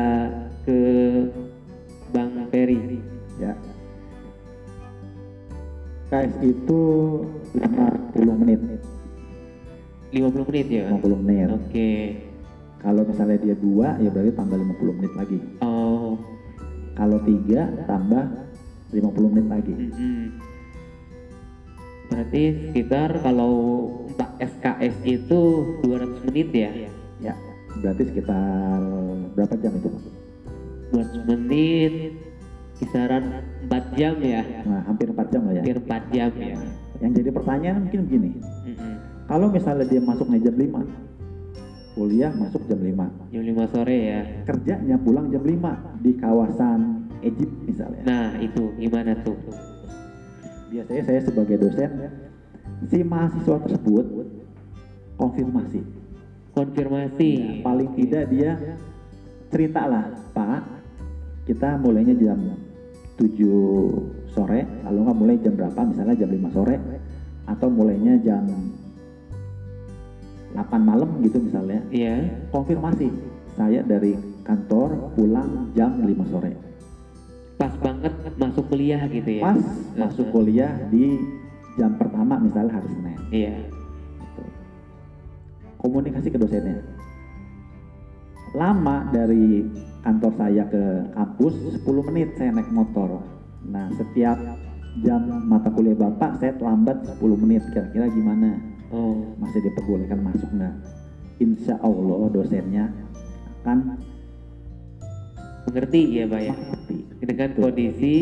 [0.65, 0.79] ke
[2.17, 3.51] Bang Ferry Ya.
[6.07, 6.81] KS itu
[7.59, 8.61] 50 menit,
[10.15, 11.47] 50 menit ya 50 menit.
[11.51, 11.93] oke
[12.79, 15.39] Kalau misalnya dia dua, ya berarti tambah 50 menit lagi.
[15.67, 16.15] oh
[16.95, 18.23] Kalau tiga, tambah
[18.95, 19.75] 50 menit lagi.
[19.75, 20.23] mm-mm.
[22.15, 23.53] Berarti sekitar kalau
[24.15, 25.41] 4 SKS itu
[25.83, 26.71] 200 menit ya
[27.19, 27.35] Ya,
[27.81, 28.79] berarti sekitar
[29.35, 29.91] berapa jam itu?
[30.95, 31.93] 200 menit
[32.79, 35.63] kisaran 4 jam ya Nah, hampir 4 jam lah ya.
[35.63, 36.57] hampir 4 jam ya
[37.03, 38.31] Yang jadi pertanyaan mungkin begini.
[38.65, 38.95] Mm-mm.
[39.27, 40.87] Kalau misalnya dia masuknya jam 5,
[41.95, 46.81] kuliah masuk jam 5, jam 5 sore ya kerjanya pulang jam 5 di kawasan
[47.23, 48.03] Egypt misalnya.
[48.05, 49.39] nah itu gimana tuh
[50.75, 51.91] Biasanya saya sebagai dosen,
[52.91, 54.11] si mahasiswa tersebut
[55.15, 55.87] konfirmasi.
[56.51, 57.31] Konfirmasi.
[57.31, 58.59] Ya, paling tidak dia
[59.55, 60.67] cerita lah, Pak,
[61.47, 62.59] kita mulainya jam
[63.15, 66.77] 7 sore, lalu nggak mulai jam berapa, misalnya jam 5 sore,
[67.47, 68.43] atau mulainya jam
[70.59, 71.87] 8 malam gitu misalnya.
[71.95, 72.51] Iya.
[72.51, 73.15] Konfirmasi,
[73.55, 76.74] saya dari kantor pulang jam 5 sore.
[77.55, 79.43] Pas banget masuk kuliah gitu ya.
[79.47, 79.63] Pas
[79.95, 81.19] masuk kuliah di
[81.79, 83.19] jam pertama misalnya hari Senin.
[83.31, 83.55] Iya.
[84.23, 84.43] Gitu.
[85.79, 86.83] Komunikasi ke dosennya.
[88.55, 89.67] Lama dari
[90.07, 93.23] kantor saya ke kampus 10 menit saya naik motor.
[93.67, 94.39] Nah, setiap
[95.03, 98.55] jam mata kuliah Bapak saya terlambat 10 menit kira-kira gimana?
[98.95, 99.35] Oh.
[99.43, 100.75] Masih diperbolehkan masuk nggak?
[101.43, 102.95] Insya Allah dosennya
[103.65, 103.99] akan
[105.65, 106.55] Mengerti ya, Pak ya.
[107.25, 108.15] Dengan kondisi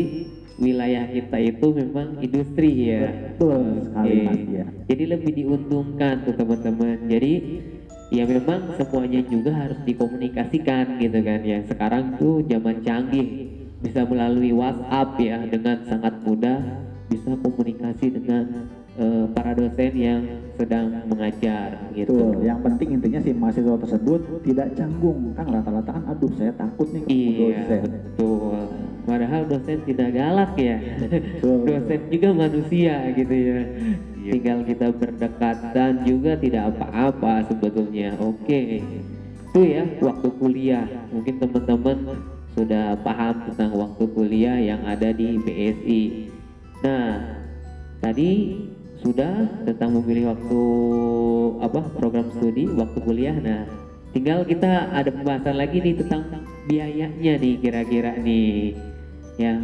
[0.61, 3.11] wilayah kita itu memang industri ya.
[3.35, 4.25] Betul sekali Oke.
[4.27, 4.65] Mas ya.
[4.87, 6.97] Jadi lebih diuntungkan tuh teman-teman.
[7.09, 7.33] Jadi
[8.13, 11.59] ya memang semuanya juga harus dikomunikasikan gitu kan ya.
[11.65, 13.27] Sekarang tuh zaman canggih
[13.83, 16.59] bisa melalui WhatsApp ya dengan sangat mudah
[17.11, 20.21] bisa komunikasi dengan eh, para dosen yang
[20.53, 22.13] sedang mengajar gitu.
[22.13, 22.45] Betul.
[22.45, 25.33] Yang penting intinya si mahasiswa tersebut tidak canggung.
[25.33, 27.81] Kan rata-rata kan aduh saya takut nih ketemu Iya dosen.
[27.81, 28.57] betul.
[29.03, 30.77] Padahal dosen tidak galak ya.
[31.43, 33.59] Dosen juga manusia gitu ya.
[34.23, 38.15] Tinggal kita berdekatan juga tidak apa-apa sebetulnya.
[38.23, 38.79] Oke.
[39.51, 40.87] Itu ya waktu kuliah.
[41.11, 41.97] Mungkin teman-teman
[42.55, 46.03] sudah paham tentang waktu kuliah yang ada di BSI.
[46.79, 47.43] Nah,
[47.99, 48.55] tadi
[49.03, 50.61] sudah tentang memilih waktu
[51.59, 53.35] apa program studi waktu kuliah.
[53.35, 53.67] Nah,
[54.15, 58.79] tinggal kita ada pembahasan lagi nih tentang biayanya nih kira-kira nih.
[59.35, 59.59] Ya,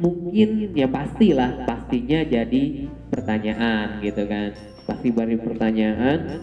[0.00, 4.56] mungkin ya pastilah pastinya jadi pertanyaan gitu kan.
[4.88, 6.40] Pasti beri pertanyaan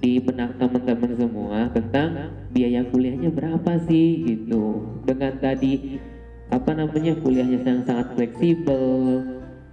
[0.00, 6.00] di benak teman-teman semua tentang biaya kuliahnya berapa sih gitu dengan tadi
[6.48, 9.20] apa namanya kuliahnya yang sangat fleksibel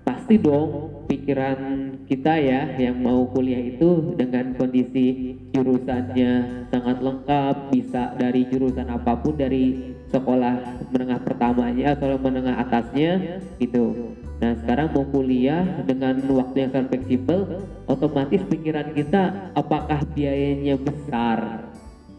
[0.07, 1.59] pasti dong pikiran
[2.07, 9.19] kita ya yang mau kuliah itu dengan kondisi jurusannya sangat lengkap bisa dari jurusan apa
[9.19, 14.15] pun dari sekolah menengah pertamanya atau menengah atasnya gitu.
[14.39, 21.66] Nah sekarang mau kuliah dengan waktu yang sangat fleksibel otomatis pikiran kita apakah biayanya besar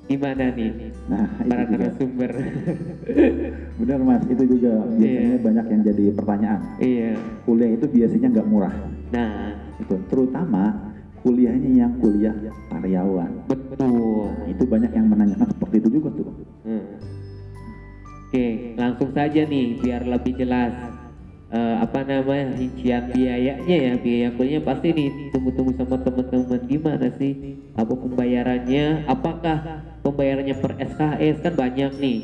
[0.09, 0.73] gimana nih
[1.09, 2.33] Nah, para narasumber
[3.81, 5.41] Benar Mas, itu juga biasanya Iya.
[5.41, 6.61] banyak yang jadi pertanyaan.
[6.79, 7.11] iya
[7.45, 8.75] Kuliah itu biasanya nggak murah.
[9.09, 12.37] nah Itu terutama kuliahnya yang kuliah
[12.69, 13.31] karyawan.
[13.49, 16.29] betul Nah, itu banyak yang menanyakan seperti itu juga tuh.
[16.63, 16.87] Hmm.
[18.29, 20.77] Oke, langsung saja nih biar lebih jelas
[21.49, 27.33] eh, apa namanya rincian biayanya ya biaya kuliahnya pasti nih tunggu-tunggu sama teman-teman gimana sih
[27.73, 32.19] apa pembayarannya apakah pembayarannya per SKS kan banyak nih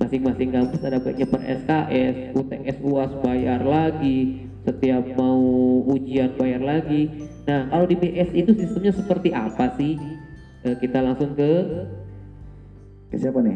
[0.00, 5.38] masing-masing kampus ada banyak per SKS UTS UAS bayar lagi setiap mau
[5.84, 7.12] ujian bayar lagi
[7.44, 10.00] nah kalau di BS itu sistemnya seperti apa sih
[10.64, 11.50] Eh, kita langsung ke
[13.12, 13.52] Ke siapa nih?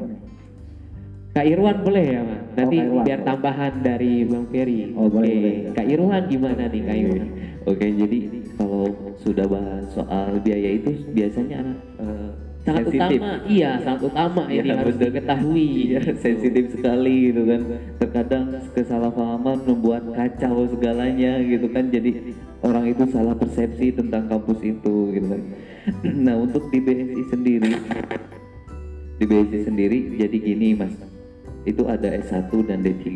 [1.33, 2.41] Kak Irwan boleh ya Mas?
[2.53, 3.29] Nanti Kak Irwan, biar boleh.
[3.33, 4.93] tambahan dari Bang Ferry.
[4.93, 5.17] Oh, Oke.
[5.17, 5.73] boleh.
[5.73, 7.29] Kak Irwan gimana nih Kak Irwan?
[7.65, 8.19] Oke, jadi
[8.61, 8.93] kalau
[9.25, 11.65] sudah bahas soal biaya itu biasanya
[11.97, 12.31] eh,
[12.69, 13.19] Sangat sensitif.
[13.25, 15.07] utama, iya sangat utama Iya, ini harus betul.
[15.09, 15.69] diketahui.
[15.89, 17.61] Iya, sensitif sekali gitu kan.
[17.97, 18.45] Terkadang
[18.77, 21.89] kesalahpahaman membuat kacau segalanya gitu kan.
[21.89, 22.11] Jadi
[22.61, 25.43] orang itu salah persepsi tentang kampus itu gitu kan.
[26.29, 27.73] Nah, untuk di BSI sendiri
[29.19, 30.93] di BSI sendiri jadi gini Mas.
[31.65, 33.09] Itu ada S1 dan D3.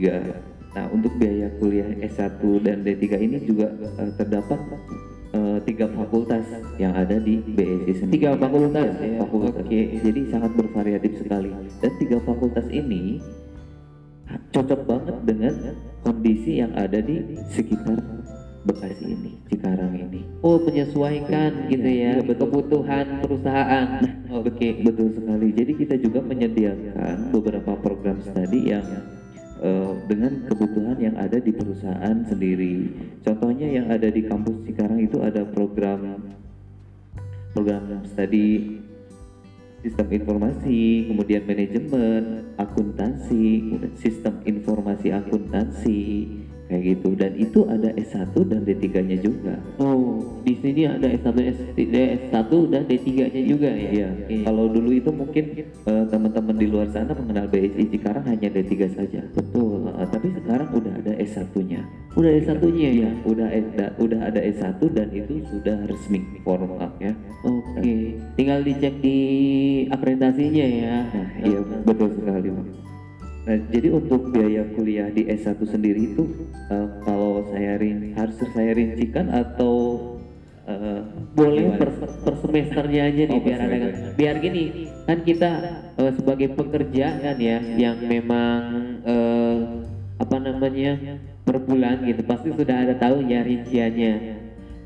[0.73, 3.69] Nah, untuk biaya kuliah S1 dan D3 ini juga
[4.01, 4.57] eh, terdapat
[5.33, 6.45] eh, tiga fakultas
[6.77, 8.15] yang ada di BSI sendiri.
[8.17, 9.19] Tiga fakultas Ya, ya.
[9.21, 9.55] fakultas.
[9.59, 9.81] Oke.
[9.99, 11.51] Jadi sangat bervariatif sekali.
[11.81, 13.21] Dan tiga fakultas ini
[14.51, 15.55] cocok banget dengan
[16.01, 18.01] kondisi yang ada di sekitar
[18.63, 20.23] Bekasi ini, Cikarang ini.
[20.39, 22.47] Oh menyesuaikan gitu ya Iya, betul.
[22.47, 24.07] kebutuhan perusahaan.
[24.31, 24.87] Oke.
[24.87, 25.51] Betul sekali.
[25.51, 28.87] Jadi kita juga menyediakan beberapa program studi yang
[29.63, 32.91] eh, dengan kebutuhan yang ada di perusahaan sendiri.
[33.23, 36.35] Contohnya yang ada di kampus Cikarang itu ada program
[37.55, 38.83] program studi
[39.83, 46.03] sistem informasi, kemudian manajemen, akuntansi, kemudian sistem informasi akuntansi,
[46.73, 47.09] kayak gitu.
[47.13, 49.55] Dan itu ada S1 dan D3-nya juga.
[49.77, 51.37] Oh di sini ada S1,
[51.77, 53.89] S1 dan D3-nya juga ya.
[53.93, 54.37] Iya, Oke.
[54.43, 59.21] kalau dulu itu mungkin eh, teman-teman di luar sana mengenal BSI Cikarang hanya D3 saja.
[59.33, 59.93] Betul.
[59.93, 61.81] Eh, tapi sekarang udah ada S1-nya.
[62.13, 62.93] Udah S1-nya ya.
[62.93, 67.13] Iya, udah S- da- udah ada S1 dan itu sudah resmi formal ya.
[67.43, 67.83] Oke.
[67.83, 67.95] Oke,
[68.39, 69.17] tinggal dicek di
[69.89, 70.97] akreditasinya ya.
[71.09, 72.67] Nah, iya betul sekali Pak.
[73.43, 76.23] Nah, jadi untuk biaya kuliah di S1 sendiri itu
[76.71, 79.75] eh, kalau saya rin harus saya rincikan atau
[80.63, 81.03] eh,
[81.35, 81.91] Boleh per,
[82.23, 84.11] per semesternya aja nih Oh, biar ada semester.
[84.15, 84.63] biar gini
[85.03, 85.51] kan kita
[85.99, 88.61] eh, sebagai pekerja kan ya yang memang
[89.03, 89.59] eh,
[90.23, 90.93] apa namanya
[91.43, 94.15] per bulan gitu pasti sudah ada tahu ya rinciannya.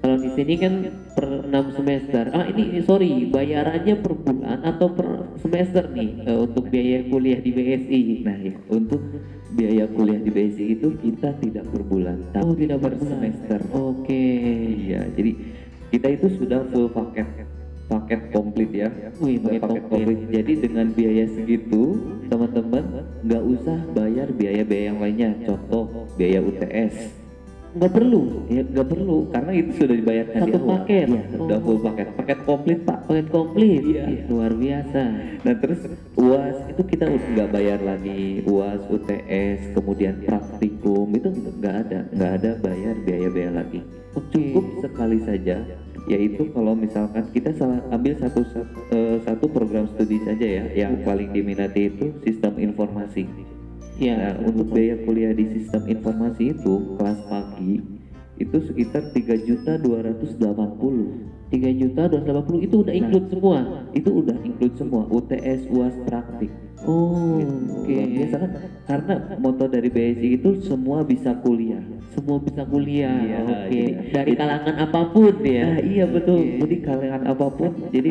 [0.06, 0.74] Kalau di sini kan
[1.18, 2.30] per 6 semester.
[2.30, 7.50] Ah ini sorry bayarannya per bulan atau per semester nih eh, untuk biaya kuliah di
[7.50, 8.02] BSI.
[8.22, 9.02] Nah, ya, untuk
[9.50, 13.58] biaya kuliah di BSI itu kita tidak per bulan, tapi Oh tidak per semester.
[13.74, 14.22] Oke.
[14.78, 15.30] Iya, jadi
[15.90, 17.26] kita itu sudah full paket
[17.90, 18.86] paket komplit ya.
[19.18, 20.18] Wih, Sudah paket komplit.
[20.30, 21.82] Jadi dengan biaya segitu,
[22.30, 25.34] teman-teman nggak usah bayar biaya-biaya yang lainnya.
[25.42, 27.25] Contoh biaya UTS.
[27.76, 28.20] Nggak perlu.
[28.48, 30.70] Ya nggak perlu karena itu sudah dibayarkan di Satu awal.
[30.80, 31.06] paket.
[31.06, 32.06] Iya, sudah full paket.
[32.16, 32.98] Paket komplit pak.
[33.04, 33.82] Paket komplit.
[33.84, 34.04] Iya.
[34.08, 35.02] Ih, luar biasa.
[35.44, 35.80] Nah terus
[36.16, 41.28] UAS itu kita udah nggak bayar lagi UAS, UTS, kemudian praktikum itu
[41.60, 43.80] nggak ada, nggak ada bayar biaya-biaya lagi.
[44.16, 45.60] Cukup sekali saja,
[46.08, 48.40] yaitu kalau misalkan kita salah ambil satu
[48.88, 53.55] eh, satu program studi saja ya, yang paling diminati itu sistem informasi.
[53.96, 54.14] Iya.
[54.14, 57.80] Nah untuk biaya kuliah di sistem informasi itu kelas pagi
[58.36, 61.08] itu sekitar tiga juta dua ratus delapan puluh.
[61.46, 63.58] 3 juta 280 itu udah include semua.
[63.94, 66.50] Itu udah include semua UTS, UAS, praktik.
[66.82, 67.54] Oh, Gitu.
[67.70, 67.86] oke.
[67.86, 68.50] Luar biasa kan?
[68.82, 71.78] Karena moto dari BSI itu semua bisa kuliah.
[72.10, 73.14] Semua bisa kuliah.
[73.14, 73.70] Iya, oke.
[73.70, 75.62] jadi- Dari kalangan apa pun ya.
[75.64, 76.40] Nah, iya betul.
[76.42, 76.58] Oke.
[76.66, 78.10] Jadi kalangan apa pun, jadi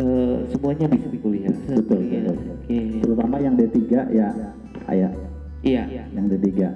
[0.00, 1.52] eh, semuanya bisa kuliah.
[1.52, 2.20] Betul, kuliah.
[2.24, 2.36] betul.
[2.56, 2.78] Oke.
[2.96, 4.28] Terutama yang D3 ya
[4.86, 5.12] kayak
[5.60, 5.82] Iya.
[6.16, 6.72] yang D3.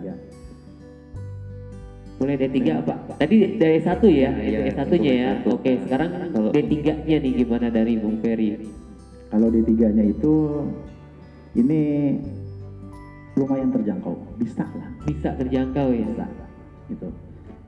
[2.14, 2.95] Mulai D3 apa?
[3.19, 5.29] Tadi dari satu ya, Iya, itu S1-nya ya.
[5.43, 5.49] satu.
[5.59, 8.55] Oke, sekarang Kalau- D3-nya nih gimana dari Bung Ferry?
[9.29, 10.33] Kalau D3-nya itu
[11.59, 11.81] ini
[13.35, 16.07] lumayan terjangkau, bisa lah, Bisa terjangkau ya.
[16.07, 16.27] bisa.
[16.87, 17.09] Gitu.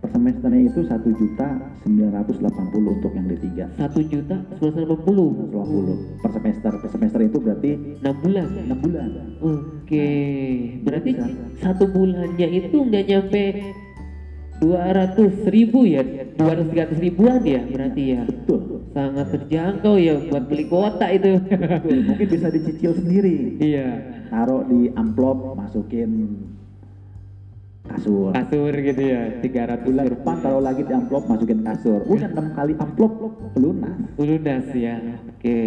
[0.07, 3.75] Per semesternya itu satu juta sembilan ratus delapan puluh untuk yang D3.
[3.75, 5.03] 1 juta 180
[5.51, 6.73] 180 per semester.
[6.79, 7.71] Per semester itu berarti
[8.07, 8.47] 6 bulan.
[8.71, 9.09] 6 bulan.
[9.43, 10.11] Oke,
[10.87, 11.11] berarti
[11.59, 13.43] satu bulannya itu nggak nyampe
[14.63, 16.07] 200 ribu ya,
[16.39, 18.23] 200 300 ribuan ya berarti ya.
[18.31, 18.87] Betul.
[18.95, 21.43] Sangat terjangkau ya buat beli kuota itu.
[21.51, 22.15] Betul.
[22.15, 23.59] Mungkin bisa dicicil sendiri.
[23.59, 23.89] Iya.
[24.31, 26.31] Taruh di amplop, masukin
[27.89, 28.31] kasur.
[28.35, 32.01] Kasur gitu ya, 300 Bulan per depan taruh lagi di amplop, masukin kasur.
[32.07, 33.13] Udah enam kali amplop
[33.57, 33.97] lunas.
[34.19, 34.97] lunas ya.
[35.31, 35.59] Oke.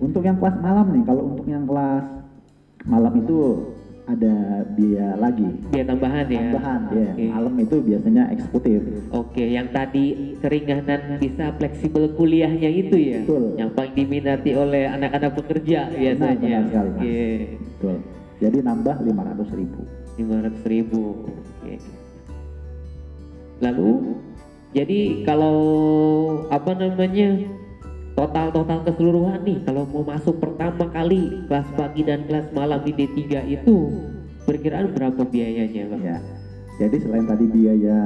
[0.00, 2.04] Untuk yang kelas malam nih, kalau untuk yang kelas
[2.86, 3.38] malam itu
[4.06, 5.48] ada biaya lagi.
[5.74, 6.38] Biaya tambahan ya.
[6.38, 7.10] Tambahan ya.
[7.10, 7.24] Oke.
[7.26, 8.80] Malam itu biasanya eksekutif.
[9.10, 13.58] Oke, yang tadi keringanan bisa fleksibel kuliahnya itu ya, Betul.
[13.58, 16.38] yang paling diminati oleh anak-anak pekerja biasanya.
[16.38, 17.02] benar sekali, Mas.
[17.02, 17.22] Oke,
[17.58, 17.96] Betul.
[18.36, 19.80] Jadi nambah 500 ribu.
[20.16, 21.28] Lima ratus ribu.
[21.60, 21.76] Oke.
[23.60, 24.20] Lalu,
[24.76, 25.58] jadi kalau
[26.52, 27.40] apa namanya
[28.12, 32.92] total total keseluruhan nih, kalau mau masuk pertama kali kelas pagi dan kelas malam di
[32.92, 33.76] D3 itu
[34.44, 36.02] perkiraan berapa biayanya, bang?
[36.04, 36.18] Ya.
[36.76, 37.98] Jadi selain tadi biaya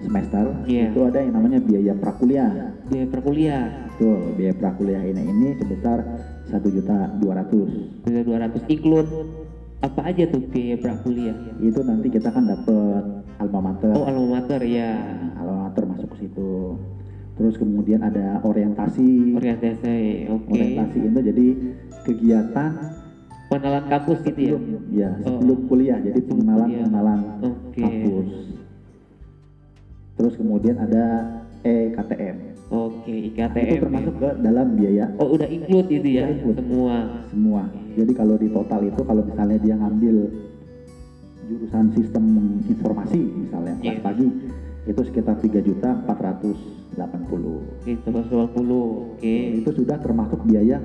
[0.00, 0.88] semester, Iya.
[0.90, 2.72] itu ada yang namanya biaya prakuliah.
[2.88, 3.64] Biaya perkuliah.
[3.92, 6.00] Betul, biaya prakuliah ini ini sebesar
[6.48, 7.70] satu juta dua ratus.
[8.08, 9.08] 200 include
[9.82, 11.34] apa aja tuh biaya prakuliah?
[11.58, 13.04] Itu nanti kita kan dapat
[13.36, 13.90] alma mater.
[13.92, 14.94] Oh, alma mater ya.
[14.94, 16.78] Nah, alma mater masuk ke situ.
[17.34, 19.34] Terus kemudian ada orientasi.
[19.34, 20.52] Orientasi, oke.
[20.54, 21.46] Orientasi itu jadi
[22.04, 22.72] kegiatan
[23.50, 24.50] Pengenalan kampus gitu ya.
[24.56, 25.36] sebelum ya Oh.
[25.36, 25.98] sebelum kuliah.
[26.00, 26.80] Jadi pengenalan kuliah.
[26.86, 27.82] pengenalan Oke.
[27.82, 28.28] kampus.
[30.12, 31.04] Terus kemudian ada
[31.60, 32.36] E EKTM.
[32.72, 33.80] Oke, Itu IKTM.
[33.84, 36.56] termasuk ke dalam biaya Oh, udah include itu ya include.
[36.56, 36.96] semua.
[37.28, 37.62] semua.
[37.92, 40.16] Jadi kalau di total itu kalau misalnya dia ngambil
[41.44, 42.24] jurusan sistem
[42.64, 44.00] informasi misalnya kelas Iya.
[44.00, 44.26] pagi
[44.82, 47.60] itu sekitar 3 juta 480.
[47.76, 49.12] Oke, 180.
[49.14, 49.36] Oke.
[49.60, 50.80] Itu sudah termasuk biaya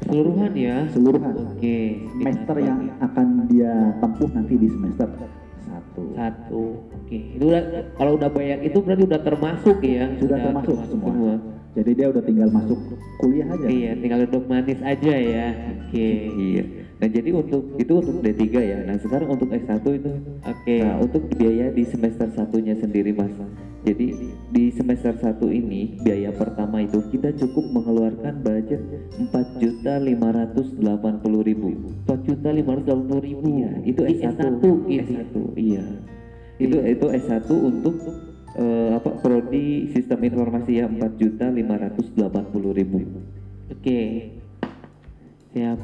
[0.00, 0.76] Keseluruhan ya.
[0.88, 1.76] keseluruhan Oke.
[2.10, 5.08] semester yang akan dia tempuh nanti di semester
[5.62, 6.02] satu.
[6.16, 6.62] satu.
[7.10, 7.18] Oke.
[7.34, 7.62] Itu udah
[7.98, 10.06] kalau udah bayar itu berarti udah termasuk ya.
[10.22, 11.42] Sudah termasuk semua.
[11.74, 12.78] Jadi dia udah tinggal masuk
[13.18, 13.66] kuliah aja.
[13.66, 15.46] Iya, tinggal duduk manis aja ya.
[15.90, 16.10] Oke.
[16.38, 16.64] Iya.
[17.02, 18.78] Nah jadi untuk itu untuk D3 ya.
[18.86, 20.10] Nah sekarang untuk S1 itu
[20.46, 20.76] Oke.
[20.86, 23.34] Nah, untuk biaya di semester satunya sendiri mas.
[23.80, 24.12] Jadi
[24.52, 28.84] di semester satu ini biaya pertama itu kita cukup mengeluarkan budget
[29.16, 31.74] empat juta lima ratus delapan puluh ribu.
[32.06, 33.42] 4 juta 580 ribu.
[33.50, 34.36] Iya, itu Di S1.
[34.36, 35.12] S1 gitu.
[35.16, 35.84] S1, iya.
[36.60, 37.94] Itu itu S1 untuk
[38.54, 43.00] eh, apa prodi sistem informasi ya empat juta lima ratus delapan puluh ribu.
[43.72, 44.30] Oke.
[45.50, 45.78] Siap.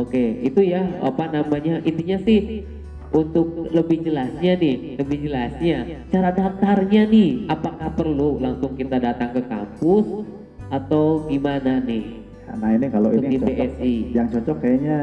[0.00, 1.78] Oke, itu ya apa namanya?
[1.84, 2.64] Intinya sih
[3.12, 9.44] untuk lebih jelasnya nih, lebih jelasnya cara daftarnya nih, apakah perlu langsung kita datang ke
[9.46, 10.24] kampus
[10.72, 12.24] atau gimana nih?
[12.52, 13.70] Nah ini kalau Untuk ini yang di cocok,
[14.16, 14.98] yang cocok kayaknya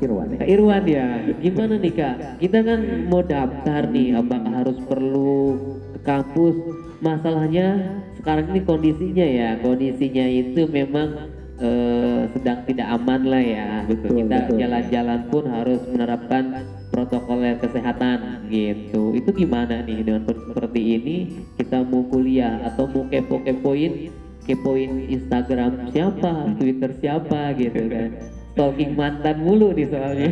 [0.00, 0.38] Irwan ya.
[0.40, 1.06] Kak Irwan ya,
[1.44, 2.16] gimana nih Kak?
[2.40, 5.36] Kita kan mau daftar nih, apakah harus perlu
[5.96, 6.56] ke kampus?
[7.00, 11.08] Masalahnya sekarang ini kondisinya ya, kondisinya itu memang
[11.60, 13.68] eh, sedang tidak aman lah ya.
[13.88, 16.44] Betul, Kita jalan-jalan pun harus menerapkan
[16.90, 19.14] protokol kesehatan gitu.
[19.14, 21.16] Itu gimana nih dengan seperti ini?
[21.56, 24.10] Kita mau kuliah atau mau kepo-kepoin,
[24.44, 28.39] kepoin Instagram siapa, Twitter siapa gitu kan?
[28.50, 30.30] Stalking mantan mulu nih soalnya.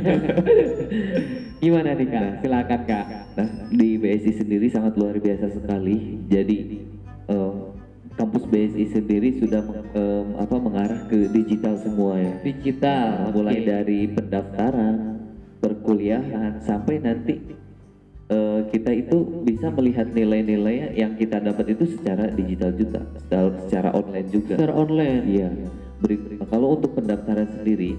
[1.62, 2.30] Gimana nih kak?
[2.42, 3.06] Silakan kak.
[3.34, 6.18] Nah, di BSI sendiri sangat luar biasa sekali.
[6.30, 6.56] Jadi
[7.30, 7.52] eh,
[8.18, 9.62] kampus BSI sendiri sudah
[9.94, 12.34] em, apa mengarah ke digital semua ya.
[12.42, 13.30] Digital.
[13.30, 13.66] Mulai oke.
[13.66, 14.94] dari pendaftaran,
[15.62, 17.34] perkuliahan sampai nanti
[18.30, 23.88] eh, kita itu bisa melihat nilai-nilai yang kita dapat itu secara digital juga, secara, secara
[23.94, 24.54] online juga.
[24.58, 25.22] Secara online.
[25.26, 25.50] Iya.
[25.98, 27.98] Beri- kalau untuk pendaftaran sendiri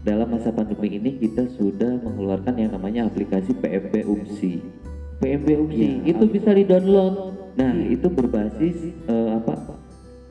[0.00, 4.54] dalam masa pandemi ini kita sudah mengeluarkan yang namanya aplikasi PMB UMSI.
[5.20, 5.76] PMB UMSI.
[5.76, 6.16] Iya.
[6.16, 7.14] Itu bisa di-download.
[7.56, 8.76] Nah, itu berbasis
[9.08, 9.54] eh, apa?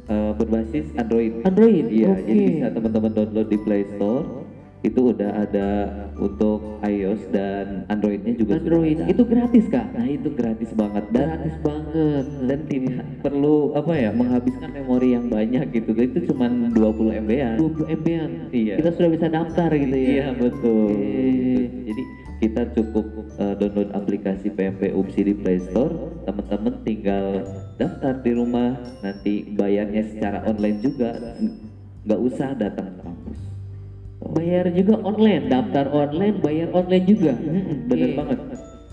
[0.09, 1.45] Eh, berbasis Android.
[1.45, 1.85] Android.
[1.85, 2.25] Iya, Oke.
[2.25, 4.38] jadi bisa teman-teman download di Play Store.
[4.79, 5.69] Itu udah ada
[6.15, 8.95] untuk iOS dan Androidnya juga sudah Android.
[8.95, 9.11] ada.
[9.11, 9.87] Itu gratis kak.
[9.91, 12.23] Nah, itu gratis banget dan Gratis banget.
[12.47, 15.91] dan tidak perlu apa ya menghabiskan memori yang banyak gitu.
[15.91, 17.57] Itu cuma 20 MB -an.
[17.59, 18.31] 20 MB-an.
[18.55, 18.73] Iya.
[18.79, 20.07] Kita sudah bisa daftar gitu ya.
[20.07, 20.95] Iya betul.
[20.95, 21.59] Oke.
[21.91, 22.03] Jadi
[22.39, 25.91] kita cukup uh, download aplikasi PMP UPSI di Play Store.
[26.23, 27.43] Teman-teman tinggal
[27.75, 28.79] daftar di rumah.
[29.03, 31.19] Nanti bayarnya secara online juga.
[32.07, 32.95] Nggak usah datang.
[34.29, 37.33] Bayar juga online, daftar online, bayar online juga.
[37.89, 38.17] Bener Oke.
[38.17, 38.39] banget.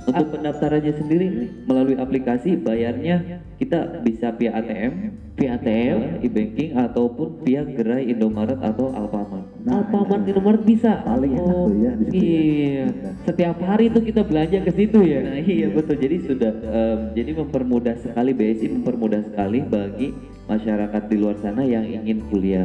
[0.06, 1.26] Untuk pendaftarannya sendiri
[1.66, 8.88] melalui aplikasi bayarnya kita bisa via ATM, Via ATM, e-banking ataupun via gerai Indomaret atau
[8.88, 9.44] Alfamart.
[9.66, 10.28] Nah, Alfamart itu.
[10.30, 11.04] di nomor bisa.
[11.04, 12.40] Paling enak tuh ya di situ ya.
[12.40, 12.86] Iya.
[13.28, 15.20] Setiap hari tuh kita belanja ke situ ya.
[15.26, 20.16] Nah iya betul jadi sudah em, jadi mempermudah sekali BSI mempermudah sekali bagi
[20.48, 22.64] masyarakat di luar sana yang ingin kuliah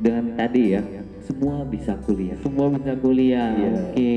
[0.00, 0.82] dengan tadi ya
[1.26, 2.38] semua bisa kuliah.
[2.40, 3.50] Semua bisa kuliah.
[3.52, 3.70] Iya.
[3.74, 4.16] Oke.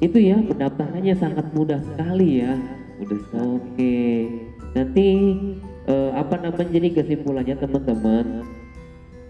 [0.00, 2.56] Itu ya pendaftarannya sangat mudah sekali ya.
[2.98, 3.46] Udah sekali.
[3.60, 3.98] Oke.
[4.72, 5.06] Nanti
[5.86, 8.26] eh, apa namanya jadi kesimpulannya teman-teman?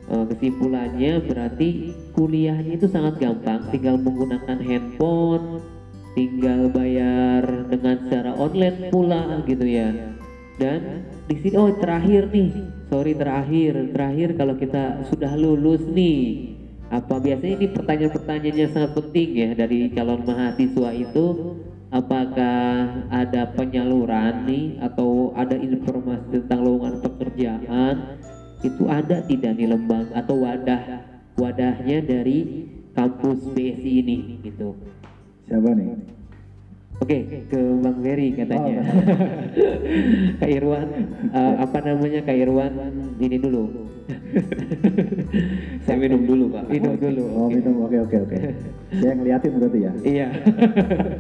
[0.09, 1.69] Eh, kesimpulannya berarti
[2.17, 5.61] kuliahnya itu sangat gampang, tinggal menggunakan handphone,
[6.17, 9.93] tinggal bayar dengan secara online pula gitu ya.
[10.57, 12.51] Dan di sini oh terakhir nih,
[12.89, 16.57] sorry terakhir, terakhir kalau kita sudah lulus nih,
[16.89, 21.27] apa biasanya ini pertanyaan-pertanyaan yang sangat penting ya dari calon mahasiswa itu
[21.93, 28.17] apakah ada penyaluran nih atau ada informasi tentang lowongan pekerjaan
[28.65, 30.83] itu ada tidak nih lembaga atau wadah
[31.39, 34.75] wadahnya dari kampus BSI ini gitu.
[35.47, 36.18] Siapa nih?
[36.99, 38.83] Oke, ke Bang Ferry katanya.
[38.83, 38.99] Oh,
[40.43, 40.89] Kak Irwan,
[41.31, 42.73] eh, apa namanya Kak Irwan?
[43.23, 43.89] Ini dulu.
[45.85, 46.65] Saya minum dulu pak.
[46.73, 47.25] Minum dulu.
[47.33, 47.55] Oh oke.
[47.55, 48.39] minum, oke oke oke.
[48.99, 49.93] Saya ngeliatin berarti ya.
[50.01, 50.29] Iya.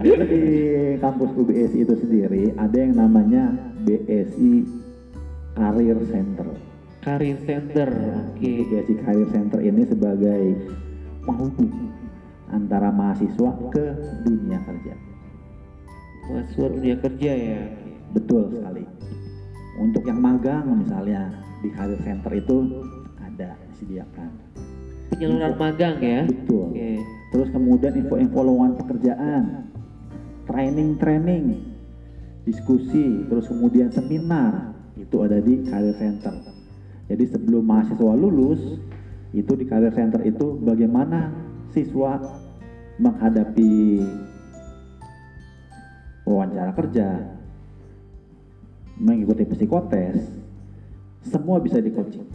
[0.02, 0.44] Jadi di
[0.98, 3.52] kampus UBSI itu sendiri ada yang namanya
[3.84, 4.52] BSI
[5.52, 6.48] Career Center.
[7.04, 7.88] Career Center.
[8.32, 8.40] Oke.
[8.40, 10.42] Jadi BSI Career Center ini sebagai
[11.28, 11.92] penghubung
[12.48, 13.84] antara mahasiswa ke
[14.24, 15.07] dunia kerja.
[16.28, 17.62] Mahasiswa dunia kerja ya.
[18.12, 18.84] Betul sekali.
[19.80, 21.32] Untuk yang magang misalnya
[21.64, 22.84] di Career Center itu
[23.18, 24.28] ada disediakan.
[25.08, 26.28] Penyaluran magang ya.
[26.28, 26.76] Betul.
[26.76, 27.00] Oke.
[27.32, 29.42] Terus kemudian info-info lowongan pekerjaan,
[30.48, 31.44] training-training,
[32.44, 36.32] diskusi, terus kemudian seminar itu ada di Career Center.
[37.08, 38.60] Jadi sebelum mahasiswa lulus,
[39.32, 41.32] itu di Career Center itu bagaimana
[41.72, 42.16] siswa
[42.96, 44.00] menghadapi
[46.28, 47.08] wawancara kerja,
[49.00, 50.28] mengikuti psikotes,
[51.24, 52.26] semua bisa di coaching.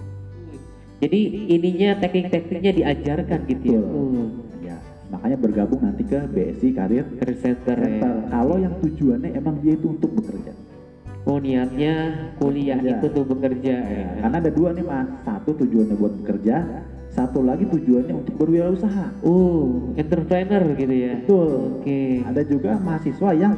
[1.03, 1.19] Jadi
[1.51, 3.81] ininya teknik-tekniknya diajarkan gitu ya.
[3.83, 4.27] Hmm.
[4.63, 4.77] Ya,
[5.11, 7.05] makanya bergabung nanti ke BSI Career
[7.43, 7.99] Center ya.
[7.99, 8.13] Center.
[8.31, 10.55] Kalau yang tujuannya emang dia itu untuk bekerja.
[11.23, 11.95] Oh niatnya
[12.35, 12.99] kuliah Bekerja.
[12.99, 14.07] itu tuh bekerja ya.
[14.19, 16.55] Karena ada dua nih mas, satu tujuannya buat bekerja,
[17.15, 19.23] satu lagi tujuannya untuk berwirausaha.
[19.23, 21.19] Oh, entrepreneur gitu ya.
[21.23, 21.79] Betul.
[21.79, 22.23] Oke.
[22.27, 23.55] Ada juga mahasiswa yang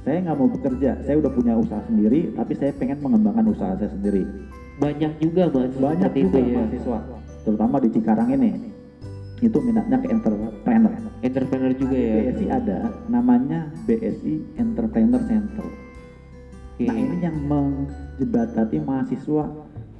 [0.00, 3.90] saya nggak mau bekerja, saya udah punya usaha sendiri, tapi saya pengen mengembangkan usaha saya
[3.92, 4.24] sendiri.
[4.80, 6.56] Banyak juga mas Banyak juga itu ya.
[6.64, 6.98] mahasiswa.
[7.40, 8.52] terutama di Cikarang ini
[9.40, 10.92] itu minatnya ke entrepreneur.
[11.24, 12.16] Entrepreneur juga ya.
[12.32, 12.78] BSI ada
[13.08, 15.64] namanya BSI Entrepreneur Center.
[15.64, 16.84] Oke.
[16.84, 19.44] Nah ini yang menjembatani mahasiswa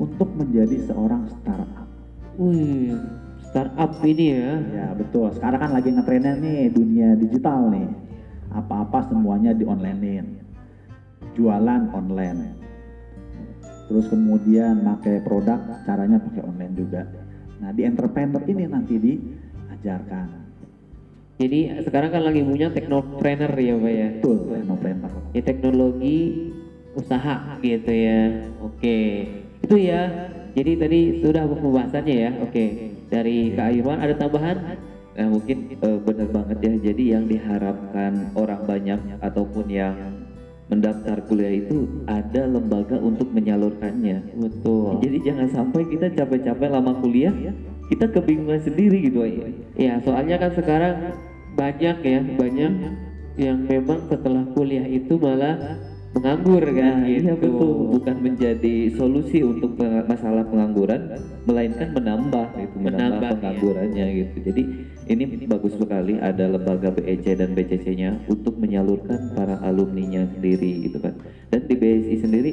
[0.01, 1.89] untuk menjadi seorang startup.
[2.41, 2.97] Wih,
[3.49, 4.49] startup ini ya.
[4.73, 5.33] Ya betul.
[5.33, 7.89] Sekarang kan lagi ngetrennya nih dunia digital nih.
[8.51, 10.43] Apa-apa semuanya di onlinein.
[11.39, 12.59] Jualan online.
[13.91, 17.03] Terus kemudian pakai produk caranya pakai online juga.
[17.59, 20.27] Nah di entrepreneur ini nanti diajarkan.
[21.41, 24.09] Jadi sekarang kan lagi punya teknopreneur ya Pak ya.
[24.21, 25.13] Betul, entrepreneur.
[25.33, 26.19] Ya teknologi
[26.95, 28.21] usaha gitu ya.
[28.61, 28.99] Oke.
[29.65, 30.03] Itu ya.
[30.53, 32.31] Jadi tadi sudah pembahasannya ya.
[32.45, 32.65] Oke.
[33.11, 34.57] Dari Kak Irwan ada tambahan?
[35.11, 36.73] Nah mungkin eh, benar banget ya.
[36.91, 39.95] Jadi yang diharapkan orang banyak ataupun yang
[40.71, 44.39] mendaftar kuliah itu ada lembaga untuk menyalurkannya.
[44.39, 45.03] Betul.
[45.03, 47.35] Jadi jangan sampai kita capek-capek lama kuliah,
[47.91, 49.27] kita kebingungan sendiri gitu.
[49.75, 50.95] Ya, soalnya kan sekarang
[51.59, 52.73] banyak ya, banyak
[53.35, 55.59] yang memang setelah kuliah itu malah
[56.11, 57.23] menganggur kan Nah, gitu.
[57.23, 59.79] iya betul, bukan menjadi solusi untuk
[60.11, 61.07] masalah pengangguran,
[61.47, 64.37] melainkan menambah itu, menambah, Menambah, penganggurannya gitu.
[64.51, 64.63] Jadi
[65.11, 71.19] ini bagus sekali ada lembaga BEC dan BCC-nya untuk menyalurkan para alumninya sendiri gitu kan.
[71.51, 72.53] Dan di BSI sendiri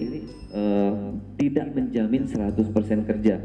[0.57, 0.93] eh,
[1.37, 3.35] tidak menjamin 100% kerja.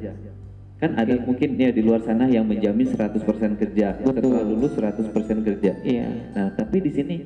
[0.81, 3.21] Kan ada mungkin ya di luar sana yang menjamin 100%
[3.61, 5.73] kerja, setelah lulus 100% kerja.
[5.85, 6.09] Iya.
[6.33, 7.17] Nah, tapi di sini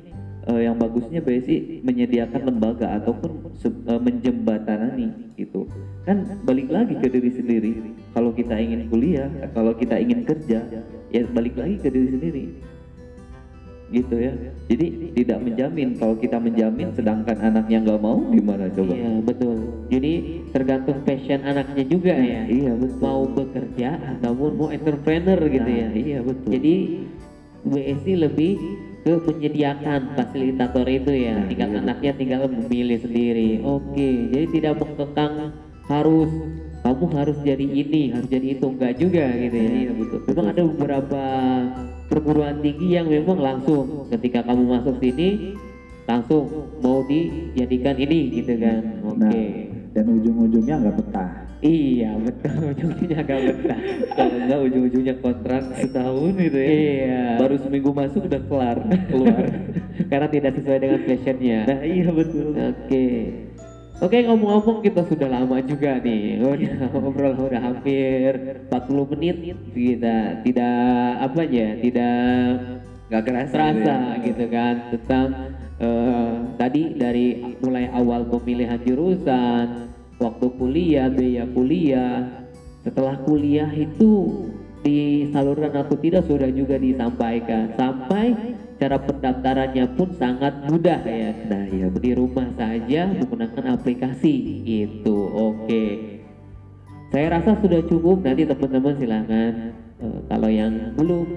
[0.43, 5.71] eh, yang bagusnya BSI menyediakan lembaga ataupun eh, menjembatani gitu.
[6.03, 7.71] Kan balik lagi ke diri sendiri.
[8.11, 10.67] Kalau kita ingin kuliah, kalau kita ingin kerja,
[11.11, 12.45] ya balik lagi ke diri sendiri.
[13.87, 14.35] Gitu ya.
[14.67, 15.95] Jadi tidak menjamin.
[15.95, 18.91] Kalau kita menjamin, sedangkan anaknya nggak mau, gimana coba?
[18.91, 19.57] Iya, betul.
[19.87, 20.13] Jadi
[20.51, 22.43] tergantung passion anaknya juga ya.
[22.51, 22.99] Iya betul.
[22.99, 23.89] Mau bekerja
[24.19, 25.87] ataupun mau entrepreneur gitu ya.
[25.87, 26.49] Nah, Iya betul.
[26.51, 26.75] Jadi
[27.67, 28.53] BSI lebih
[29.07, 31.39] ke menyediakan fasilitator itu ya.
[31.39, 31.79] Nah, tinggal iya.
[31.79, 33.63] anaknya tinggal memilih sendiri.
[33.63, 35.55] Oke, jadi tidak mengekang
[35.87, 36.31] harus
[36.87, 39.71] kamu harus jadi ini, harus jadi itu enggak juga gitu ya.
[39.75, 40.53] Iya, betul, Memang betul.
[40.55, 41.23] ada beberapa
[42.07, 45.59] perguruan tinggi yang memang langsung ketika kamu masuk sini
[46.07, 46.47] langsung
[46.79, 49.03] mau dijadikan ini gitu kan.
[49.03, 49.19] Oke.
[49.19, 49.35] Nah,
[49.91, 51.31] dan ujung-ujungnya nggak betah.
[51.57, 53.79] Iya betul ujungnya agak betah.
[54.15, 56.69] Kalau nggak ujung-ujungnya kontrak setahun gitu ya.
[56.71, 57.23] Iya.
[57.43, 58.77] Baru seminggu masuk udah kelar,
[59.11, 59.43] keluar.
[60.13, 61.59] Karena tidak sesuai dengan passionnya.
[61.67, 62.55] nah iya betul.
[62.55, 63.07] Oke.
[63.97, 66.37] Oke ngomong-ngomong kita sudah lama juga nih.
[66.37, 69.37] Udah ngobrol udah hampir 40 menit
[69.73, 70.77] kita tidak
[71.17, 72.21] apa ya, tidak
[73.09, 73.53] Nggak kerasa.
[73.57, 74.25] terasa gitu ya.
[74.29, 75.27] gitu kan tentang
[75.81, 77.27] eh, tadi dari
[77.57, 79.89] mulai awal pemilihan jurusan,
[80.21, 82.45] waktu kuliah, biaya kuliah,
[82.85, 84.45] setelah kuliah itu
[84.85, 88.37] di saluran atau tidak sudah juga disampaikan sampai
[88.77, 91.31] cara pendaftarannya pun sangat mudah ya.
[91.49, 92.01] Nah betul.
[92.01, 95.17] Di rumah saja menggunakan aplikasi gitu.
[95.33, 95.85] Oke.
[97.09, 98.21] Saya rasa sudah cukup.
[98.21, 99.53] Nanti teman-teman silakan
[100.01, 101.27] eh, kalau yang belum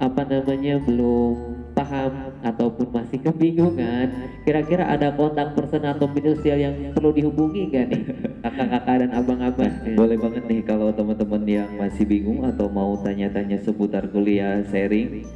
[0.00, 4.08] apa namanya belum paham ataupun masih kebingungan,
[4.48, 8.02] kira-kira ada kontak person atau sosial yang perlu dihubungi nggak nih
[8.40, 9.72] kakak-kakak dan abang-abang?
[10.00, 15.28] Boleh banget nih kalau teman-teman yang masih bingung atau mau tanya-tanya seputar kuliah sharing,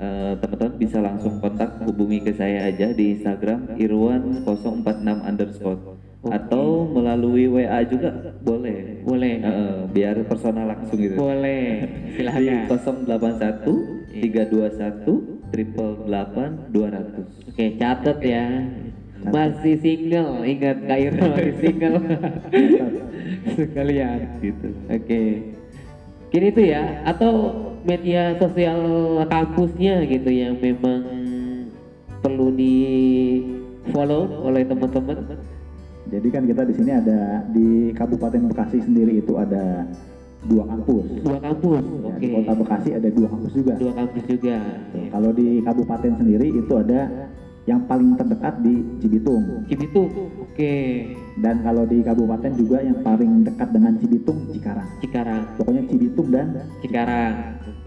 [0.00, 4.88] eh, teman-teman bisa langsung kontak hubungi ke saya aja di Instagram irwan046
[5.20, 5.80] underscore
[6.20, 9.00] atau melalui WA juga boleh.
[9.00, 11.16] Boleh, Eh, biar personal langsung gitu.
[11.16, 11.80] boleh.
[12.16, 12.68] Di Silakan.
[13.08, 17.48] 081 321 triple 200.
[17.48, 18.46] Oke, catat ya.
[19.20, 21.96] Masih single, ingat Kairo masih single.
[23.56, 24.18] Sekalian.
[24.40, 24.68] Gitu.
[24.88, 25.22] Oke.
[26.30, 27.32] Kini itu ya, atau
[27.84, 28.80] media sosial
[29.28, 31.02] kampusnya gitu yang memang
[32.20, 32.76] perlu di
[33.92, 35.40] follow oleh teman-teman.
[36.10, 39.86] Jadi kan kita di sini ada di Kabupaten Bekasi sendiri itu ada
[40.48, 41.06] dua kampus.
[41.20, 42.18] Dua kampus, Ya, oke.
[42.18, 43.72] Di Kota Bekasi ada dua kampus juga.
[43.76, 44.56] Dua kampus juga.
[45.12, 47.00] Kalau di kabupaten sendiri itu ada
[47.68, 49.68] yang paling terdekat di Cibitung.
[49.68, 50.08] Cibitung,
[50.40, 50.74] oke.
[51.38, 54.88] Dan kalau di kabupaten juga yang paling dekat dengan Cibitung Cikarang.
[55.04, 56.46] Cikarang, Pokoknya Cibitung dan
[56.80, 57.34] Cikarang,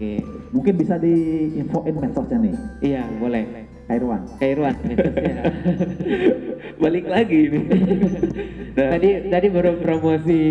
[0.06, 0.52] oke.
[0.52, 3.44] mungkin bisa diinfoin medsosnya nih, Iya, boleh.
[3.84, 4.24] Kairwan.
[4.80, 5.34] Medsosnya.
[6.82, 7.60] Balik lagi ini.
[8.74, 10.42] Nah, tadi tadi baru promosi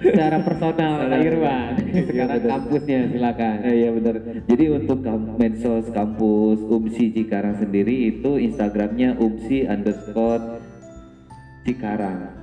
[0.00, 1.72] secara personal Kak Irwan.
[1.78, 2.50] Iya, Sekarang betul.
[2.50, 3.56] kampusnya silakan.
[3.62, 4.14] Eh, Iya benar.
[4.48, 10.58] Jadi untuk kam- medsos kampus UMSI Cikarang sendiri itu Instagramnya UMSI underscore
[11.62, 12.41] Cikarang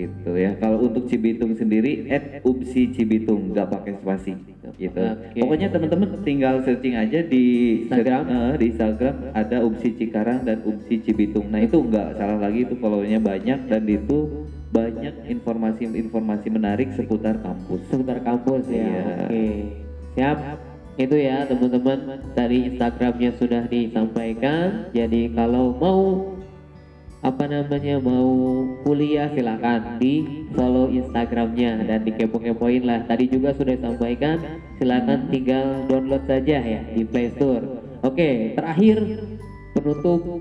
[0.00, 0.56] gitu ya.
[0.56, 4.32] Kalau untuk Cibitung sendiri at Ubsi Cibitung nggak pakai spasi
[4.80, 5.00] gitu.
[5.00, 5.38] Oke.
[5.44, 7.44] Pokoknya teman-teman tinggal searching aja di
[7.84, 8.22] Instagram.
[8.28, 11.52] eh, di Instagram ada Ubsi Cikarang dan Ubsi Cibitung.
[11.52, 17.82] Nah itu nggak salah lagi itu follow-nya banyak dan itu banyak informasi-informasi menarik seputar kampus.
[17.90, 18.86] seputar kampus ya.
[18.86, 19.04] Iya.
[19.26, 19.46] Oke.
[20.16, 20.38] Siap.
[21.00, 24.92] Itu ya teman-teman dari Instagramnya sudah disampaikan.
[24.92, 26.00] Jadi kalau mau
[27.20, 33.04] apa namanya mau kuliah silakan di follow Instagramnya dan dikepo-kepoin lah.
[33.04, 34.40] Tadi juga sudah disampaikan.
[34.80, 37.84] Silakan tinggal download saja ya di Play Store.
[38.00, 39.04] Oke, terakhir
[39.76, 40.40] penutup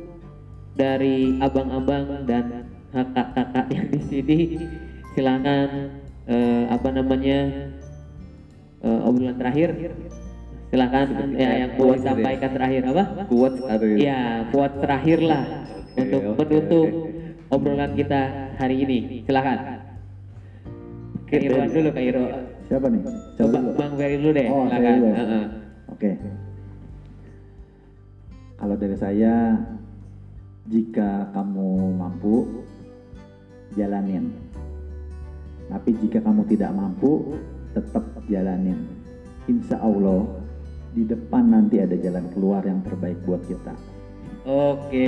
[0.80, 4.40] dari abang-abang dan kakak-kakak yang di sini
[5.12, 6.00] silakan
[6.32, 7.40] eh, apa namanya
[8.80, 9.76] eh, obrolan terakhir
[10.72, 12.14] silakan ya yang mau Quotes ya.
[12.14, 13.04] disampaikan terakhir apa
[13.68, 14.22] ada ya?
[14.54, 15.44] buat terakhir lah
[16.06, 17.12] untuk oke, menutup oke.
[17.52, 18.22] obrolan kita
[18.56, 18.98] hari ini
[19.28, 19.84] silakan
[21.30, 23.02] Kak Irwan dulu Kak Irwan Siapa nih?
[23.34, 23.66] Coba Bang.
[23.74, 25.10] Bang Ferry dulu deh Oh, silakan dulu.
[25.10, 25.46] Heeh.
[25.90, 26.12] Oke.
[28.62, 29.34] Kalau dari saya,
[30.70, 32.46] jika kamu mampu,
[33.74, 34.30] jalanin.
[35.66, 37.42] Tapi jika kamu tidak mampu,
[37.74, 38.78] tetap jalanin.
[39.50, 40.30] Insya Allah,
[40.94, 43.74] di depan nanti ada jalan keluar yang terbaik buat kita.
[44.48, 45.08] Oke,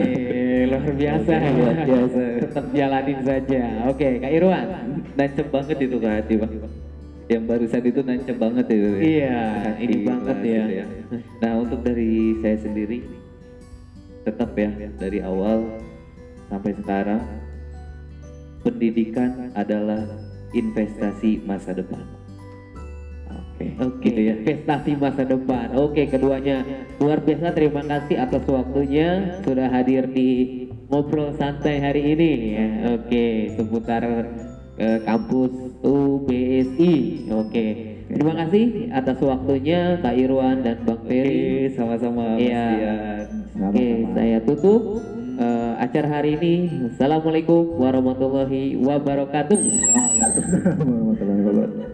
[0.67, 1.33] luar biasa.
[1.33, 2.21] Oke, luar biasa.
[2.45, 3.63] Tetap jalanin saja.
[3.87, 4.67] Oke, Kak Irwan.
[5.15, 6.53] nancep banget itu ke hati bang
[7.31, 8.99] yang barusan itu nancep banget itu ya.
[8.99, 10.63] Iya, hati ini banget ya.
[10.67, 13.07] gitu nah untuk dari saya sendiri
[14.27, 15.63] tetap ya dari awal
[16.51, 17.23] sampai sekarang
[18.61, 20.05] pendidikan adalah
[20.51, 22.03] investasi masa depan
[23.77, 25.71] oke Oke, gitu ya investasi masa depan.
[25.75, 26.65] Oke, keduanya
[26.97, 27.53] luar biasa.
[27.53, 29.07] Terima kasih atas waktunya
[29.41, 30.29] sudah hadir di
[30.87, 32.31] ngobrol santai hari ini.
[32.51, 32.67] Ya.
[32.95, 34.03] Oke, seputar
[34.75, 35.51] eh, kampus
[35.81, 36.93] UBSI.
[37.31, 37.65] Oke,
[38.07, 41.69] terima kasih atas waktunya Kak Irwan dan Bang Ferry.
[41.73, 42.65] sama-sama Mas Iya.
[42.67, 43.25] Dian.
[43.69, 44.81] Oke, saya tutup
[45.37, 46.53] eh, acara hari ini.
[46.91, 49.59] Assalamualaikum warahmatullahi wabarakatuh.
[50.79, 51.89] Warahmatullahi wabarakatuh.